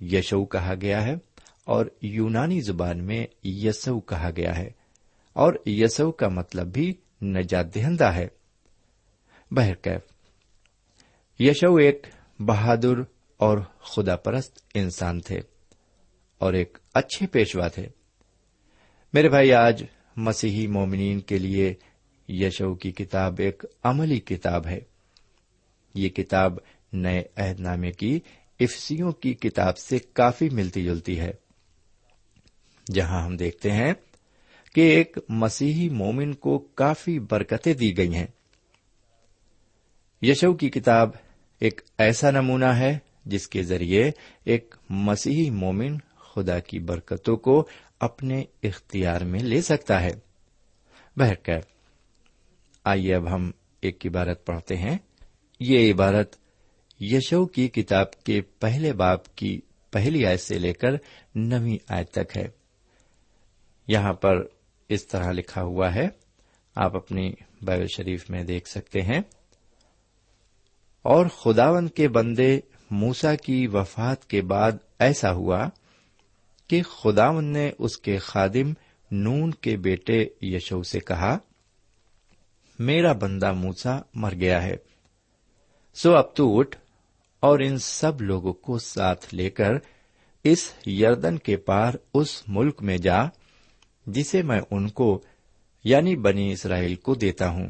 یشو 0.00 0.44
کہا 0.44 0.74
گیا 0.80 1.04
ہے 1.04 1.14
اور 1.64 1.86
یونانی 2.02 2.60
زبان 2.60 3.04
میں 3.04 3.26
یسو 3.44 4.00
کہا 4.00 4.30
گیا 4.36 4.58
ہے 4.58 4.70
اور 5.32 5.54
یسو 5.66 6.12
کا 6.12 6.28
مطلب 6.28 6.66
بھی 6.66 6.94
نجات 7.22 7.74
دہندہ 7.74 8.04
ہے۔ 8.04 8.28
بہرکیف، 9.50 10.00
یشو 11.40 11.74
ایک 11.74 12.06
بہادر 12.38 12.98
اور 13.36 13.58
خدا 13.80 14.16
پرست 14.16 14.58
انسان 14.74 15.20
تھے 15.20 15.40
اور 16.38 16.52
ایک 16.52 16.78
اچھے 16.94 17.26
پیشوا 17.26 17.68
تھے۔ 17.68 17.86
میرے 19.12 19.28
بھائی، 19.28 19.52
آج 19.52 19.84
مسیحی 20.16 20.66
مومنین 20.66 21.20
کے 21.20 21.38
لیے 21.38 21.74
یشو 22.28 22.74
کی 22.74 22.92
کتاب 22.92 23.34
ایک 23.38 23.64
عملی 23.82 24.20
کتاب 24.20 24.66
ہے۔ 24.66 24.80
یہ 25.94 26.08
کتاب 26.08 26.58
نئے 26.92 27.22
عہد 27.36 27.60
نامے 27.60 27.92
کی 27.92 28.20
افسیوں 28.60 29.12
کی 29.12 29.34
کتاب 29.34 29.78
سے 29.78 29.98
کافی 29.98 30.48
ملتی 30.48 30.84
جلتی 30.84 31.20
ہے۔ 31.20 31.30
جہاں 32.94 33.24
ہم 33.24 33.36
دیکھتے 33.36 33.70
ہیں 33.70 33.92
کہ 34.74 34.80
ایک 34.80 35.18
مسیحی 35.28 35.88
مومن 35.88 36.34
کو 36.34 36.58
کافی 36.58 37.18
برکتیں 37.18 37.74
دی 37.74 37.96
گئی 37.96 38.14
ہیں۔ 38.14 38.26
یشو 40.22 40.54
کی 40.54 40.70
کتاب 40.70 41.10
ایک 41.58 41.80
ایسا 41.98 42.30
نمونہ 42.30 42.64
ہے 42.64 42.98
جس 43.26 43.48
کے 43.48 43.62
ذریعے 43.62 44.10
ایک 44.44 44.74
مسیحی 44.90 45.50
مومن 45.50 45.98
خدا 46.16 46.58
کی 46.58 46.78
برکتوں 46.78 47.36
کو 47.36 47.68
اپنے 48.00 48.44
اختیار 48.62 49.20
میں 49.20 49.40
لے 49.40 49.62
سکتا 49.62 50.02
ہے۔ 50.02 50.12
آئیے 52.84 53.14
اب 53.14 53.34
ہم 53.34 53.50
ایک 53.80 54.06
عبارت 54.06 54.46
پڑھتے 54.46 54.76
ہیں۔ 54.76 54.98
یہ 55.60 55.92
عبارت 55.92 56.36
یشو 57.00 57.46
کی 57.46 57.68
کتاب 57.68 58.24
کے 58.24 58.40
پہلے 58.40 58.92
باپ 58.92 59.34
کی 59.34 59.60
پہلی 59.90 60.26
آیت 60.26 60.40
سے 60.40 60.58
لے 60.58 60.72
کر 60.72 60.88
نویں 61.34 61.78
آیت 61.88 62.10
تک 62.10 62.36
ہے۔ 62.36 62.48
یہاں 63.88 64.12
پر 64.12 64.34
اس 64.88 65.06
طرح 65.06 65.32
لکھا 65.32 65.62
ہوا 65.62 65.94
ہے۔ 65.94 66.08
آپ 66.76 66.96
اپنی 66.96 67.32
بائبل 67.62 67.86
شریف 67.96 68.30
میں 68.30 68.44
دیکھ 68.44 68.68
سکتے 68.68 69.02
ہیں۔ 69.02 69.20
اور 71.02 71.26
خداون 71.26 71.88
کے 71.88 72.08
بندے 72.08 72.60
موسا 72.90 73.34
کی 73.34 73.66
وفات 73.66 74.26
کے 74.26 74.42
بعد 74.42 74.72
ایسا 74.98 75.32
ہوا 75.32 75.68
کہ 76.66 76.82
خداون 76.82 77.44
نے 77.44 77.70
اس 77.78 77.98
کے 77.98 78.18
خادم 78.18 78.72
نون 79.10 79.50
کے 79.50 79.76
بیٹے 79.76 80.24
یشو 80.42 80.82
سے 80.82 81.00
کہا، 81.00 81.38
میرا 82.78 83.12
بندہ 83.12 83.52
موسا 83.52 84.00
مر 84.14 84.34
گیا 84.34 84.62
ہے، 84.62 84.76
سو 85.94 86.16
اب 86.16 86.34
تو 86.34 86.58
اٹھ 86.58 86.76
اور 87.40 87.58
ان 87.58 87.78
سب 87.78 88.20
لوگوں 88.20 88.52
کو 88.52 88.78
ساتھ 88.78 89.34
لے 89.34 89.50
کر 89.50 89.70
اس 90.44 90.72
یردن 90.86 91.38
کے 91.38 91.56
پار 91.56 91.94
اس 92.14 92.42
ملک 92.48 92.82
میں 92.82 92.98
جا، 92.98 93.16
جسے 94.06 94.42
میں 94.42 94.60
ان 94.70 94.88
کو 94.88 95.22
یعنی 95.84 96.16
بنی 96.16 96.52
اسرائیل 96.52 96.94
کو 96.94 97.14
دیتا 97.14 97.48
ہوں۔ 97.48 97.66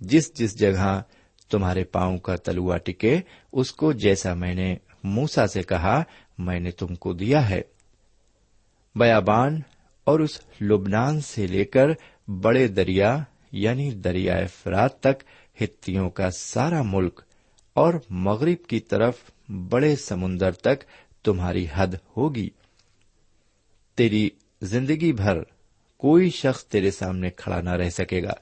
جس 0.00 0.34
جس 0.34 0.58
جگہ 0.58 1.02
تمہارے 1.50 1.84
پاؤں 1.84 2.18
کا 2.18 2.36
تلوا 2.36 2.76
ٹکے، 2.76 3.20
اس 3.52 3.72
کو 3.72 3.92
جیسا 3.92 4.34
میں 4.34 4.54
نے 4.54 4.76
موسا 5.04 5.46
سے 5.46 5.62
کہا، 5.62 6.02
میں 6.38 6.60
نے 6.60 6.70
تم 6.70 6.94
کو 6.94 7.12
دیا 7.12 7.50
ہے۔ 7.50 7.62
بیابان 8.94 9.60
اور 10.04 10.20
اس 10.20 10.40
لبنان 10.60 11.20
سے 11.20 11.46
لے 11.46 11.64
کر 11.64 11.86
بڑے 12.30 12.68
دریا 12.68 13.18
یعنی 13.52 13.90
دریائے 13.90 14.46
فرات 14.46 15.00
تک، 15.00 15.22
ہتھیوں 15.60 16.10
کا 16.10 16.30
سارا 16.30 16.82
ملک 16.82 17.20
اور 17.76 17.94
مغرب 18.10 18.66
کی 18.68 18.80
طرف 18.80 19.16
بڑے 19.48 19.96
سمندر 19.96 20.52
تک 20.52 20.84
تمہاری 21.24 21.66
حد 21.72 21.86
ہوگی۔ 22.16 22.50
تیری 23.94 24.30
زندگی 24.62 25.12
بھر 25.12 25.38
کوئی 25.96 26.30
شخص 26.30 26.64
تیرے 26.64 26.90
سامنے 26.90 27.30
کھڑا 27.30 27.60
نہ 27.60 27.70
رہ 27.70 27.90
سکے 27.90 28.22
گا۔ 28.22 28.32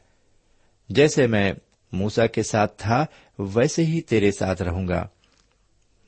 جیسے 0.89 1.27
میں 1.27 1.53
موسا 1.93 2.27
کے 2.27 2.43
ساتھ 2.43 2.73
تھا، 2.77 3.07
ویسے 3.39 3.85
ہی 3.85 4.01
تیرے 4.01 4.31
ساتھ 4.31 4.63
رہوں 4.63 4.89
گا۔ 4.89 5.07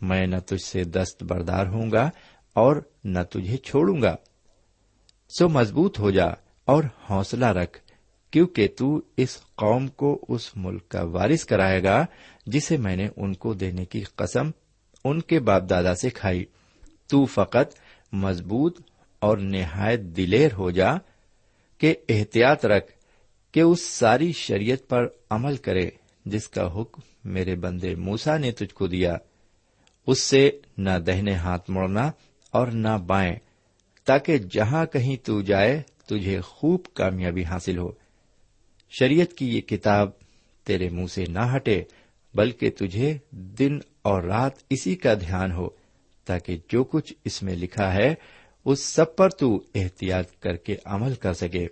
میں 0.01 0.27
نہ 0.27 0.37
تجھ 0.47 0.65
سے 0.65 0.85
دست 0.85 1.23
بردار 1.23 1.67
ہوں 1.67 1.91
گا 1.93 2.11
اور 2.53 2.77
نہ 3.05 3.19
تجھے 3.31 3.57
چھوڑوں 3.57 4.03
گا۔ 4.03 4.17
سو 5.39 5.49
مضبوط 5.49 5.99
ہو 5.99 6.11
جا 6.11 6.27
اور 6.65 6.85
حوصلہ 7.11 7.47
رکھ۔ 7.47 7.86
کیونکہ 8.31 8.69
تو 8.79 9.01
اس 9.17 9.39
قوم 9.55 9.89
کو 9.89 10.25
اس 10.29 10.57
ملک 10.57 10.89
کا 10.89 11.03
وارث 11.03 11.45
کرائے 11.45 11.83
گا 11.83 12.07
جسے 12.47 12.77
میں 12.77 12.97
نے 12.97 13.09
ان 13.17 13.35
کو 13.35 13.55
دینے 13.55 13.85
کی 13.85 14.03
قسم 14.17 14.51
ان 15.05 15.21
کے 15.21 15.41
باپ 15.41 15.62
دادا 15.71 15.95
سے 15.95 16.11
کھائی۔ 16.11 16.45
تو 17.07 17.25
فقط 17.25 17.75
مضبوط 18.12 18.81
اور 19.19 19.39
نہایت 19.39 20.01
دلیر 20.01 20.53
ہو 20.53 20.71
جا 20.71 20.89
کہ 21.79 21.95
احتیاط 22.09 22.67
رکھ 22.67 22.93
کہ 23.53 23.61
اس 23.61 23.81
ساری 23.81 24.33
شریعت 24.33 24.89
پر 24.89 25.07
عمل 25.31 25.57
کرے 25.57 25.91
جس 26.27 26.49
کا 26.49 26.81
حکم 26.81 27.31
میرے 27.31 27.55
بندے 27.55 27.95
موسا 27.95 28.39
نے 28.39 28.53
تجھ 28.53 28.75
کو 28.75 28.87
دیا۔ 28.87 29.17
اس 30.07 30.23
سے 30.23 30.51
نہ 30.79 30.91
دہنے 31.07 31.35
ہاتھ 31.35 31.71
مڑنا 31.71 32.11
اور 32.51 32.67
نہ 32.67 32.99
بائیں، 33.07 33.37
تاکہ 34.05 34.39
جہاں 34.39 34.87
کہیں 34.87 35.17
تو 35.27 35.43
جائے 35.43 35.83
تجھے 36.07 36.41
خوب 36.41 36.81
کامیابی 36.95 37.45
حاصل 37.45 37.79
ہو۔ 37.79 37.93
شریعت 38.90 39.33
کی 39.33 39.57
یہ 39.57 39.61
کتاب 39.61 40.11
تیرے 40.64 40.88
منہ 40.88 41.07
سے 41.07 41.25
نہ 41.29 41.57
ہٹے، 41.57 41.83
بلکہ 42.35 42.70
تجھے 42.70 43.18
دن 43.31 43.79
اور 44.03 44.22
رات 44.22 44.53
اسی 44.70 44.94
کا 44.94 45.14
دھیان 45.14 45.53
ہو، 45.53 45.68
تاکہ 46.25 46.57
جو 46.68 46.85
کچھ 46.85 47.12
اس 47.25 47.42
میں 47.42 47.57
لکھا 47.57 47.94
ہے، 47.94 48.14
اس 48.64 48.81
سب 48.81 49.16
پر 49.16 49.29
تو 49.29 49.62
احتیاط 49.75 50.40
کر 50.40 50.57
کے 50.57 50.77
عمل 50.85 51.14
کر 51.14 51.33
سکے، 51.33 51.66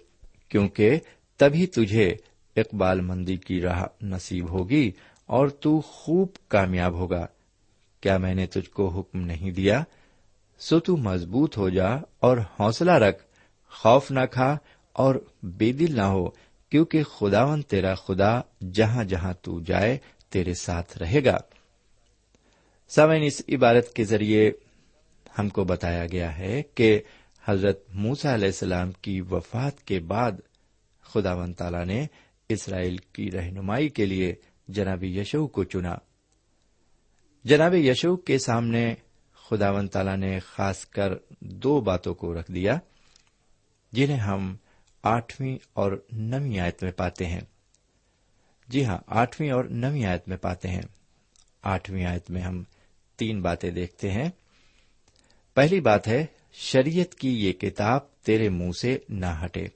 کیونکہ 0.48 0.98
تبھی 1.36 1.66
تجھے 1.66 2.14
اقبال 2.56 3.00
مندی 3.00 3.36
کی 3.36 3.60
راہ 3.60 3.84
نصیب 4.02 4.50
ہوگی 4.50 4.92
اور 5.26 5.48
تو 5.48 5.80
خوب 5.80 6.28
کامیاب 6.48 6.92
ہوگا۔ 6.92 7.26
کیا 8.00 8.16
میں 8.16 8.34
نے 8.34 8.46
تجھ 8.46 8.70
کو 8.70 8.88
حکم 8.88 9.20
نہیں 9.20 9.50
دیا؟ 9.50 9.82
سو 10.58 10.80
تو 10.80 10.96
مضبوط 10.96 11.56
ہو 11.56 11.68
جا 11.68 11.88
اور 12.20 12.38
حوصلہ 12.60 12.92
رکھ، 12.92 13.22
خوف 13.70 14.10
نہ 14.10 14.24
کھا 14.30 14.56
اور 14.92 15.14
بے 15.42 15.72
دل 15.72 15.96
نہ 15.96 16.02
ہو 16.02 16.28
کیونکہ 16.70 17.02
خداون 17.02 17.62
تیرا 17.62 17.94
خدا 17.94 18.40
جہاں 18.72 19.04
جہاں 19.04 19.32
تو 19.42 19.60
جائے 19.60 19.98
تیرے 20.28 20.54
ساتھ 20.54 20.98
رہے 20.98 21.24
گا۔ 21.24 21.36
سامعین، 22.88 23.22
اس 23.22 23.42
عبارت 23.48 23.92
کے 23.92 24.04
ذریعے 24.04 24.52
ہم 25.38 25.48
کو 25.48 25.64
بتایا 25.64 26.06
گیا 26.06 26.38
ہے 26.38 26.62
کہ 26.62 27.02
حضرت 27.44 27.84
موسا 27.94 28.34
علیہ 28.34 28.46
السلام 28.46 28.92
کی 28.92 29.20
وفات 29.20 29.82
کے 29.82 30.00
بعد 30.00 30.32
خدا 31.02 31.34
ون 31.34 31.52
تعالیٰ 31.52 31.84
نے 31.84 32.06
اسرائیل 32.48 32.96
کی 32.96 33.30
رہنمائی 33.30 33.88
کے 33.88 34.06
لیے 34.06 34.34
جناب 34.68 35.04
یشو 35.04 35.46
کو 35.46 35.64
چنا۔ 35.64 35.94
جناب 37.44 37.74
یشو 37.74 38.16
کے 38.16 38.38
سامنے 38.38 38.94
خدا 39.48 39.70
ون 39.70 39.88
تالا 39.88 40.16
نے 40.16 40.38
خاص 40.38 40.86
کر 40.86 41.12
دو 41.40 41.80
باتوں 41.80 42.14
کو 42.14 42.34
رکھ 42.34 42.52
دیا، 42.52 42.78
جنہیں 43.92 44.16
ہم 44.16 44.56
آٹھویں 45.04 45.58
اور 45.72 46.04
نویں 46.12 46.58
آیت 46.58 46.82
میں 46.82 46.92
پاتے 46.92 47.26
ہیں۔ 47.26 47.40
جی 48.68 48.84
ہاں 48.84 48.98
آٹھویں 49.06 49.50
اور 49.50 49.64
نویں 49.64 50.04
آیت 50.04 50.28
میں 50.28 50.36
پاتے 50.36 50.68
ہیں۔ 50.68 50.82
آٹھویں 51.62 52.04
آیت 52.04 52.30
میں 52.30 52.42
ہم 52.42 52.62
تین 53.16 53.42
باتیں 53.42 53.70
دیکھتے 53.70 54.10
ہیں۔ 54.10 54.30
پہلی 55.54 55.80
بات 55.80 56.08
ہے، 56.08 56.26
شریعت 56.52 57.14
کی 57.14 57.46
یہ 57.46 57.52
کتاب 57.52 58.20
تیرے 58.20 58.48
منہ 58.48 58.70
سے 58.80 58.98
نہ 59.08 59.26
ہٹے۔ 59.44 59.66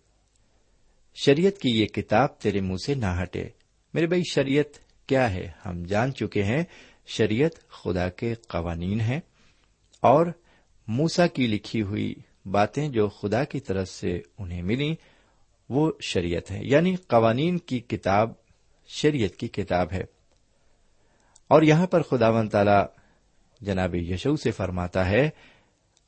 شریعت 1.24 1.58
کی 1.58 1.80
یہ 1.80 1.86
کتاب 1.86 2.38
تیرے 2.38 2.60
منہ 2.60 2.76
سے 2.86 2.94
نہ 2.94 3.22
ہٹے۔ 3.22 3.48
میرے 3.94 4.06
بھائی، 4.06 4.22
شریعت 4.32 4.78
کیا 5.08 5.32
ہے؟ 5.32 5.50
ہم 5.66 5.84
جان 5.84 6.14
چکے 6.14 6.42
ہیں، 6.42 6.64
شریعت 7.06 7.68
خدا 7.68 8.08
کے 8.08 8.34
قوانین 8.34 9.00
ہیں۔ 9.00 9.20
اور 10.00 10.26
موسا 10.86 11.26
کی 11.26 11.46
لکھی 11.46 11.82
ہوئی 11.82 12.14
باتیں 12.46 12.88
جو 12.88 13.08
خدا 13.08 13.44
کی 13.44 13.60
طرف 13.60 13.88
سے 13.88 14.20
انہیں 14.38 14.62
ملی 14.62 14.94
وہ 15.68 15.92
شریعت 16.00 16.50
ہے۔ 16.50 16.58
یعنی 16.62 16.96
قوانین 16.96 17.58
کی 17.58 17.78
کتاب 17.78 18.32
شریعت 18.86 19.36
کی 19.36 19.48
کتاب 19.48 19.92
ہے۔ 19.92 20.04
اور 21.48 21.62
یہاں 21.62 21.86
پر 21.86 22.02
خدا 22.02 22.28
ون 22.28 22.48
تعالی 22.48 22.86
جناب 23.60 23.94
یشو 23.94 24.36
سے 24.36 24.50
فرماتا 24.50 25.08
ہے، 25.08 25.30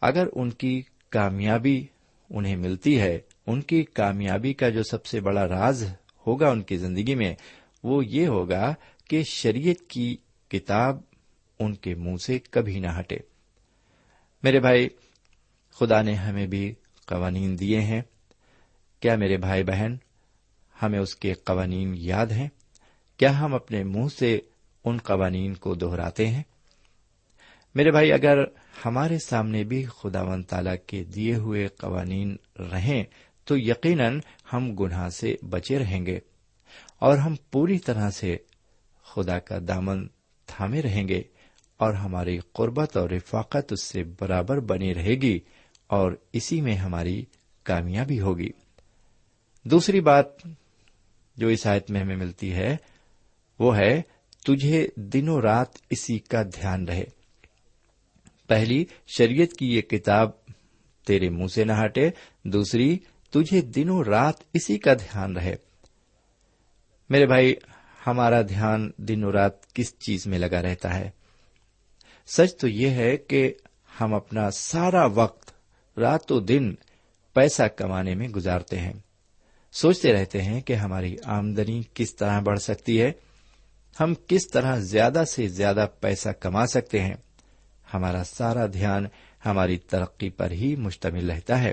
اگر 0.01 0.27
ان 0.33 0.51
کی 0.51 0.83
کامیابی 1.09 1.87
انہیں 2.31 2.57
ملتی 2.57 3.01
ہے، 3.01 3.19
ان 3.47 3.63
کی 3.63 3.83
کامیابی 3.83 4.55
کا 4.55 4.69
جو 4.69 4.83
سب 4.83 5.07
سے 5.07 5.21
بڑا 5.21 5.49
راز 5.49 5.85
ہوگا 6.27 6.49
ان 6.49 6.63
کی 6.63 6.77
زندگی 6.77 7.15
میں، 7.15 7.35
وہ 7.83 8.07
یہ 8.07 8.27
ہوگا 8.27 8.75
کہ 9.05 9.23
شریعت 9.23 9.91
کی 9.91 10.17
کتاب 10.49 11.01
ان 11.59 11.75
کے 11.75 11.95
منہ 11.95 12.17
سے 12.17 12.39
کبھی 12.39 12.79
نہ 12.79 12.87
ہٹے۔ 12.99 13.17
میرے 14.43 14.61
بھائی، 14.61 14.89
خدا 15.71 16.03
نے 16.03 16.15
ہمیں 16.15 16.47
بھی 16.47 16.75
قوانین 17.07 17.59
دیے 17.59 17.81
ہیں۔ 17.81 18.03
کیا 19.01 19.17
میرے 19.17 19.37
بھائی 19.37 19.65
بہن، 19.65 19.95
ہمیں 20.83 20.99
اس 20.99 21.17
کے 21.17 21.35
قوانین 21.35 21.93
یاد 21.97 22.27
ہیں؟ 22.27 22.49
کیا 23.17 23.41
ہم 23.41 23.55
اپنے 23.55 23.85
منہ 23.85 24.09
سے 24.19 24.41
ان 24.85 24.99
قوانین 24.99 25.55
کو 25.55 25.75
دہراتے 25.75 26.27
ہیں؟ 26.27 26.43
میرے 27.75 27.91
بھائی، 27.91 28.13
اگر 28.13 28.39
ہمارے 28.85 29.19
سامنے 29.19 29.65
بھی 29.65 29.85
خدا 29.85 30.23
و 30.23 30.43
تعالی 30.43 30.71
کے 30.87 31.05
دیے 31.05 31.35
ہوئے 31.35 31.67
قوانین 31.67 32.37
رہیں، 32.59 33.05
تو 33.45 33.59
یقیناً 33.59 34.21
ہم 34.53 34.75
گناہ 34.75 35.09
سے 35.09 35.37
بچے 35.51 35.79
رہیں 35.79 36.07
گے 36.07 36.19
اور 36.99 37.19
ہم 37.19 37.35
پوری 37.51 37.79
طرح 37.79 38.11
سے 38.11 38.37
خدا 39.05 39.39
کا 39.39 39.59
دامن 39.69 40.07
تھامے 40.47 40.83
رہیں 40.83 41.09
گے 41.09 41.23
اور 41.77 41.95
ہماری 41.95 42.39
قربت 42.53 42.97
اور 42.97 43.11
رفاقت 43.11 43.73
اس 43.73 43.83
سے 43.83 44.05
برابر 44.05 44.61
بنی 44.61 44.95
رہے 44.95 45.15
گی 45.15 45.41
اور 45.87 46.13
اسی 46.33 46.61
میں 46.61 46.75
ہماری 46.75 47.25
کامیابی 47.63 48.21
ہوگی۔ 48.21 48.51
دوسری 49.65 50.01
بات 50.01 50.27
جو 51.37 51.49
اس 51.49 51.67
آیت 51.67 51.91
میں 51.91 52.01
ہمیں 52.01 52.17
ملتی 52.17 52.53
ہے، 52.53 52.77
وہ 53.59 53.77
ہے 53.77 54.03
تجھے 54.47 54.89
دنوں 54.97 55.41
رات 55.41 55.69
اسی 55.91 56.19
کا 56.19 56.43
دھیان 56.43 56.85
رہے۔ 56.85 57.05
پہلی، 58.49 58.85
شریعت 59.17 59.59
کی 59.59 59.75
یہ 59.75 59.81
کتاب 59.81 60.31
تیرے 61.07 61.29
منہ 61.29 61.47
سے 61.47 61.65
نہ 61.65 61.73
ہٹے۔ 61.85 62.11
دوسری، 62.45 62.99
تجھے 63.31 63.61
دنوں 63.61 64.05
رات 64.05 64.35
اسی 64.53 64.79
کا 64.79 64.95
دھیان 64.95 65.37
رہے۔ 65.37 65.57
میرے 67.11 67.27
بھائی، 67.27 67.55
ہمارا 68.07 68.43
دھیان 68.43 68.91
دنوں 68.97 69.33
رات 69.33 69.75
کس 69.75 69.99
چیز 69.99 70.27
میں 70.27 70.39
لگا 70.39 70.63
رہتا 70.63 70.99
ہے؟ 70.99 71.11
سچ 72.27 72.57
تو 72.57 72.69
یہ 72.69 72.91
ہے 72.91 73.17
کہ 73.17 73.55
ہم 74.01 74.15
اپنا 74.15 74.51
سارا 74.51 75.07
وقت، 75.07 75.53
رات 75.99 76.33
و 76.33 76.41
دن 76.41 76.75
پیسہ 77.35 77.63
کمانے 77.63 78.15
میں 78.15 78.29
گزارتے 78.29 78.79
ہیں۔ 78.79 78.93
سوچتے 79.73 80.13
رہتے 80.13 80.43
ہیں 80.43 80.61
کہ 80.61 80.73
ہماری 80.73 81.17
آمدنی 81.25 81.83
کس 81.95 82.17
طرح 82.17 82.41
بڑھ 82.41 82.59
سکتی 82.59 83.03
ہے۔ 83.03 83.13
ہم 84.01 84.15
کس 84.27 84.49
طرح 84.49 84.77
زیادہ 84.77 85.25
سے 85.33 85.49
زیادہ 85.49 85.87
پیسہ 86.01 86.29
کما 86.29 86.67
سکتے 86.67 87.01
ہیں۔ 87.01 87.15
ہمارا 87.95 88.25
سارا 88.25 88.67
دھیان 88.67 89.07
ہماری 89.47 89.79
ترقی 89.79 90.31
پر 90.31 90.51
ہی 90.51 90.77
مشتمل 90.77 91.31
رہتا 91.31 91.63
ہے۔ 91.63 91.73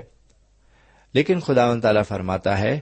لیکن 1.12 1.40
خدا 1.40 1.70
و 1.70 1.80
تعالی 1.80 2.00
فرماتا 2.08 2.58
ہے، 2.58 2.80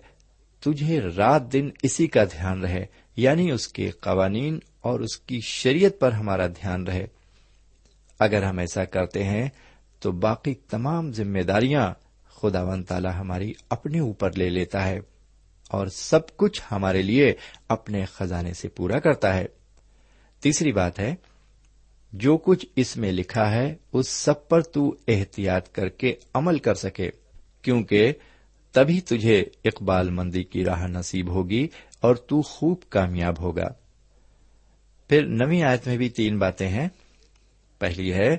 تجھے 0.61 1.01
رات 1.01 1.53
دن 1.53 1.71
اسی 1.83 2.07
کا 2.07 2.25
دھیان 2.25 2.61
رہے 2.61 2.87
یعنی 3.17 3.51
اس 3.51 3.69
کے 3.69 3.91
قوانین 3.91 4.59
اور 4.81 5.01
اس 5.01 5.17
کی 5.17 5.41
شریعت 5.41 6.01
پر 6.01 6.13
ہمارا 6.13 6.47
دھیان 6.47 6.87
رہے۔ 6.87 7.07
اگر 8.19 8.43
ہم 8.43 8.59
ایسا 8.59 8.85
کرتے 8.85 9.25
ہیں، 9.25 9.49
تو 10.01 10.13
باقی 10.13 10.55
تمام 10.55 11.13
ذمہ 11.13 11.41
داریاں 11.41 12.06
خدا 12.37 12.63
و 12.63 12.83
تعالی 12.83 13.09
ہماری 13.09 13.53
اپنے 13.69 13.99
اوپر 13.99 14.33
لے 14.33 14.49
لیتا 14.49 14.89
ہے 14.89 14.99
اور 15.69 15.87
سب 15.87 16.37
کچھ 16.37 16.63
ہمارے 16.73 17.03
لیے 17.03 17.35
اپنے 17.69 18.05
خزانے 18.05 18.55
سے 18.55 18.69
پورا 18.69 18.99
کرتا 18.99 19.37
ہے۔ 19.37 19.47
تیسری 20.41 20.73
بات 20.73 21.01
ہے، 21.01 21.15
جو 22.13 22.37
کچھ 22.37 22.67
اس 22.77 22.97
میں 22.97 23.13
لکھا 23.13 23.51
ہے، 23.51 23.75
اس 23.93 24.09
سب 24.09 24.49
پر 24.49 24.61
تو 24.61 24.97
احتیاط 25.09 25.73
کر 25.73 25.89
کے 25.89 26.15
عمل 26.35 26.59
کر 26.59 26.75
سکے، 26.75 27.11
کیونکہ 27.63 28.13
تبھی 28.73 29.01
تجھے 29.01 29.45
اقبال 29.65 30.11
مندی 30.11 30.45
کی 30.45 30.65
راہ 30.65 30.87
نصیب 30.87 31.29
ہوگی 31.29 31.69
اور 32.01 32.15
تو 32.15 32.43
خوب 32.43 32.77
کامیاب 32.89 33.41
ہوگا۔ 33.41 33.69
پھر 35.09 35.27
نوی 35.27 35.63
آیت 35.63 35.89
میں 35.89 35.97
بھی 35.97 36.09
تین 36.09 36.39
باتیں 36.39 36.69
ہیں۔ 36.69 36.89
پہلی 37.79 38.13
ہے، 38.13 38.37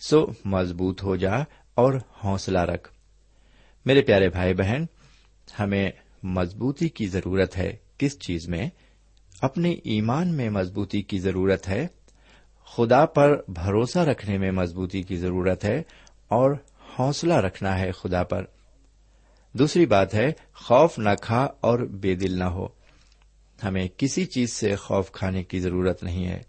سو 0.00 0.26
مضبوط 0.44 1.02
ہو 1.02 1.16
جا 1.16 1.34
اور 1.74 1.94
حوصلہ 2.24 2.58
رکھ۔ 2.58 2.99
میرے 3.86 4.02
پیارے 4.02 4.28
بھائی 4.28 4.54
بہن، 4.54 4.84
ہمیں 5.58 5.90
مضبوطی 6.22 6.88
کی 6.88 7.06
ضرورت 7.06 7.56
ہے 7.56 7.76
کس 7.98 8.18
چیز 8.18 8.48
میں؟ 8.48 8.70
اپنے 9.40 9.70
ایمان 9.72 10.36
میں 10.36 10.50
مضبوطی 10.50 11.02
کی 11.02 11.18
ضرورت 11.18 11.68
ہے، 11.68 11.86
خدا 12.76 13.06
پر 13.06 13.42
بھروسہ 13.48 13.98
رکھنے 13.98 14.38
میں 14.38 14.50
مضبوطی 14.50 15.02
کی 15.02 15.16
ضرورت 15.16 15.64
ہے، 15.64 15.82
اور 16.28 16.50
حوصلہ 16.98 17.34
رکھنا 17.34 17.78
ہے 17.78 17.92
خدا 17.92 18.22
پر۔ 18.22 18.44
دوسری 19.52 19.86
بات 19.86 20.14
ہے، 20.14 20.32
خوف 20.54 20.98
نہ 20.98 21.14
کھا 21.20 21.48
اور 21.60 21.78
بے 21.78 22.14
دل 22.14 22.38
نہ 22.38 22.44
ہو۔ 22.44 22.66
ہمیں 23.64 23.88
کسی 23.96 24.24
چیز 24.24 24.52
سے 24.52 24.76
خوف 24.76 25.12
کھانے 25.12 25.42
کی 25.42 25.60
ضرورت 25.60 26.02
نہیں 26.02 26.26
ہے۔ 26.26 26.42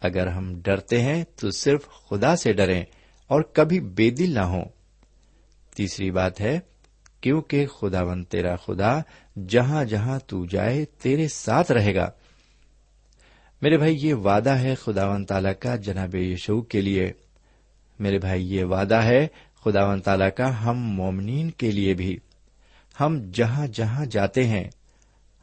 اگر 0.00 0.26
ہم 0.26 0.60
ڈرتے 0.60 1.00
ہیں 1.02 1.24
تو 1.36 1.50
صرف 1.50 1.88
خدا 2.08 2.36
سے 2.36 2.52
ڈریں 2.52 2.84
اور 3.26 3.42
کبھی 3.42 3.80
بے 3.80 4.10
دل 4.10 4.34
نہ 4.34 4.40
ہوں۔ 4.40 4.64
تیسری 5.76 6.10
بات 6.10 6.40
ہے 6.40 6.60
کیونکہ 7.22 7.66
خدا 7.66 8.02
ون 8.02 8.24
تیرا 8.24 8.56
خدا 8.56 9.00
جہاں 9.48 9.84
جہاں 9.84 10.18
تو 10.26 10.46
جائے 10.46 10.84
تیرے 10.84 11.28
ساتھ 11.28 11.72
رہے 11.72 11.94
گا۔ 11.94 12.10
میرے 13.62 13.76
بھائی، 13.76 14.06
یہ 14.06 14.14
وعدہ 14.14 14.50
ہے 14.50 14.74
خدا 14.74 15.08
ون 15.08 15.24
تالا 15.24 15.52
کا 15.52 15.76
جناب 15.76 16.14
یشو 16.14 16.62
کے 16.62 16.80
لیے۔ 16.80 17.12
میرے 18.00 18.18
بھائی، 18.18 18.54
یہ 18.54 18.64
وعدہ 18.64 18.94
ہے 18.94 19.26
خدا 19.64 19.86
ون 19.86 20.00
تالا 20.00 20.28
کا 20.28 20.64
ہم 20.64 20.78
مومنین 20.78 21.50
کے 21.50 21.70
لیے 21.70 21.94
بھی۔ 21.94 22.18
ہم 23.00 23.30
جہاں 23.32 23.66
جہاں 23.66 24.06
جاتے 24.06 24.46
ہیں، 24.46 24.64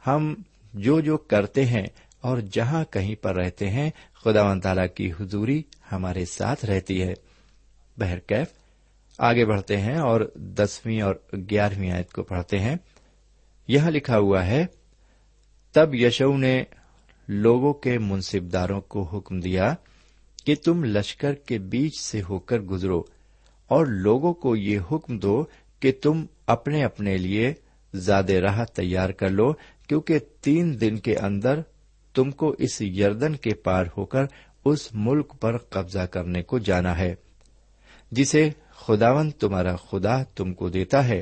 ہم 0.06 0.34
جو 0.74 1.00
جو 1.00 1.16
کرتے 1.16 1.66
ہیں 1.66 1.86
اور 2.20 2.38
جہاں 2.38 2.84
کہیں 2.90 3.14
پر 3.14 3.36
رہتے 3.36 3.70
ہیں 3.70 3.90
خدا 4.24 4.50
ون 4.50 4.60
تعالی 4.60 4.88
کی 4.88 5.12
حضوری 5.20 5.62
ہمارے 5.92 6.24
ساتھ 6.24 6.64
رہتی 6.64 7.02
ہے۔ 7.02 7.14
بہرکیف 7.98 8.59
آگے 9.22 9.44
بڑھتے 9.44 9.76
ہیں 9.76 9.96
اور 9.96 10.20
دسویں 10.34 11.00
اور 11.00 11.14
گیارہویں 11.50 11.90
آیت 11.90 12.12
کو 12.12 12.22
پڑھتے 12.22 12.58
ہیں۔ 12.58 12.76
یہاں 13.68 13.90
لکھا 13.90 14.18
ہوا 14.18 14.46
ہے، 14.46 14.66
تب 15.72 15.94
یشو 15.94 16.36
نے 16.36 16.64
لوگوں 17.28 17.72
کے 17.72 17.98
منصبداروں 17.98 18.80
کو 18.80 19.02
حکم 19.02 19.40
دیا 19.40 19.74
کہ 20.44 20.54
تم 20.54 20.84
لشکر 20.84 21.34
کے 21.34 21.58
بیچ 21.58 22.00
سے 22.00 22.22
ہو 22.28 22.38
کر 22.38 22.58
گزرو 22.60 23.02
اور 23.68 23.86
لوگوں 23.86 24.32
کو 24.34 24.56
یہ 24.56 24.78
حکم 24.92 25.18
دو 25.18 25.44
کہ 25.80 25.92
تم 26.02 26.26
اپنے 26.46 26.84
اپنے 26.84 27.16
لیے 27.16 27.54
زیادہ 27.94 28.32
راہ 28.32 28.64
تیار 28.64 29.10
کر 29.10 29.28
لو، 29.28 29.52
کیونکہ 29.88 30.18
تین 30.40 30.80
دن 30.80 30.96
کے 30.96 31.16
اندر 31.16 31.60
تم 32.14 32.30
کو 32.30 32.54
اس 32.58 32.82
یردن 32.82 33.36
کے 33.36 33.54
پار 33.54 33.84
ہو 33.96 34.04
کر 34.04 34.24
اس 34.64 34.88
ملک 34.94 35.40
پر 35.40 35.58
قبضہ 35.58 36.06
کرنے 36.06 36.42
کو 36.42 36.58
جانا 36.58 36.98
ہے، 36.98 37.14
جسے 38.12 38.50
خداون 38.80 39.30
تمہارا 39.30 39.76
خدا 39.76 40.22
تم 40.22 40.54
کو 40.54 40.68
دیتا 40.68 41.08
ہے 41.08 41.20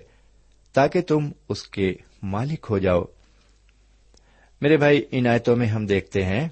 تاکہ 0.73 1.01
تم 1.01 1.31
اس 1.49 1.62
کے 1.62 1.94
مالک 2.23 2.66
ہو 2.71 2.79
جاؤ۔ 2.79 3.03
میرے 4.61 4.77
بھائی، 4.77 5.05
ان 5.11 5.27
آیتوں 5.27 5.57
میں 5.57 5.66
ہم 5.66 5.87
دیکھتے 5.87 6.25
ہیں 6.25 6.49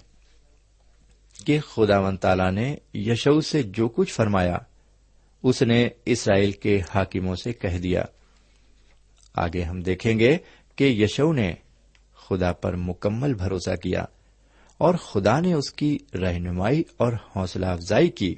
کہ 1.47 1.61
خدا 1.61 1.99
ون 1.99 2.17
تالا 2.17 2.51
نے 2.51 2.77
یشو 2.95 3.41
سے 3.41 3.63
جو 3.63 3.89
کچھ 3.89 4.13
فرمایا، 4.13 4.57
اس 5.43 5.63
نے 5.63 5.89
اسرائیل 6.05 6.53
کے 6.53 6.81
حاکموں 6.95 7.35
سے 7.35 7.53
کہہ 7.53 7.79
دیا۔ 7.79 8.05
آگے 9.35 9.63
ہم 9.63 9.81
دیکھیں 9.81 10.19
گے 10.19 10.39
کہ 10.77 10.85
یشو 10.85 11.33
نے 11.33 11.55
خدا 12.29 12.53
پر 12.53 12.77
مکمل 12.77 13.35
بھروسہ 13.35 13.77
کیا 13.77 14.05
اور 14.79 14.95
خدا 14.95 15.41
نے 15.41 15.53
اس 15.53 15.73
کی 15.73 15.99
رہنمائی 16.15 16.83
اور 16.97 17.13
حوصلہ 17.37 17.67
افزائی 17.67 18.09
کی۔ 18.09 18.35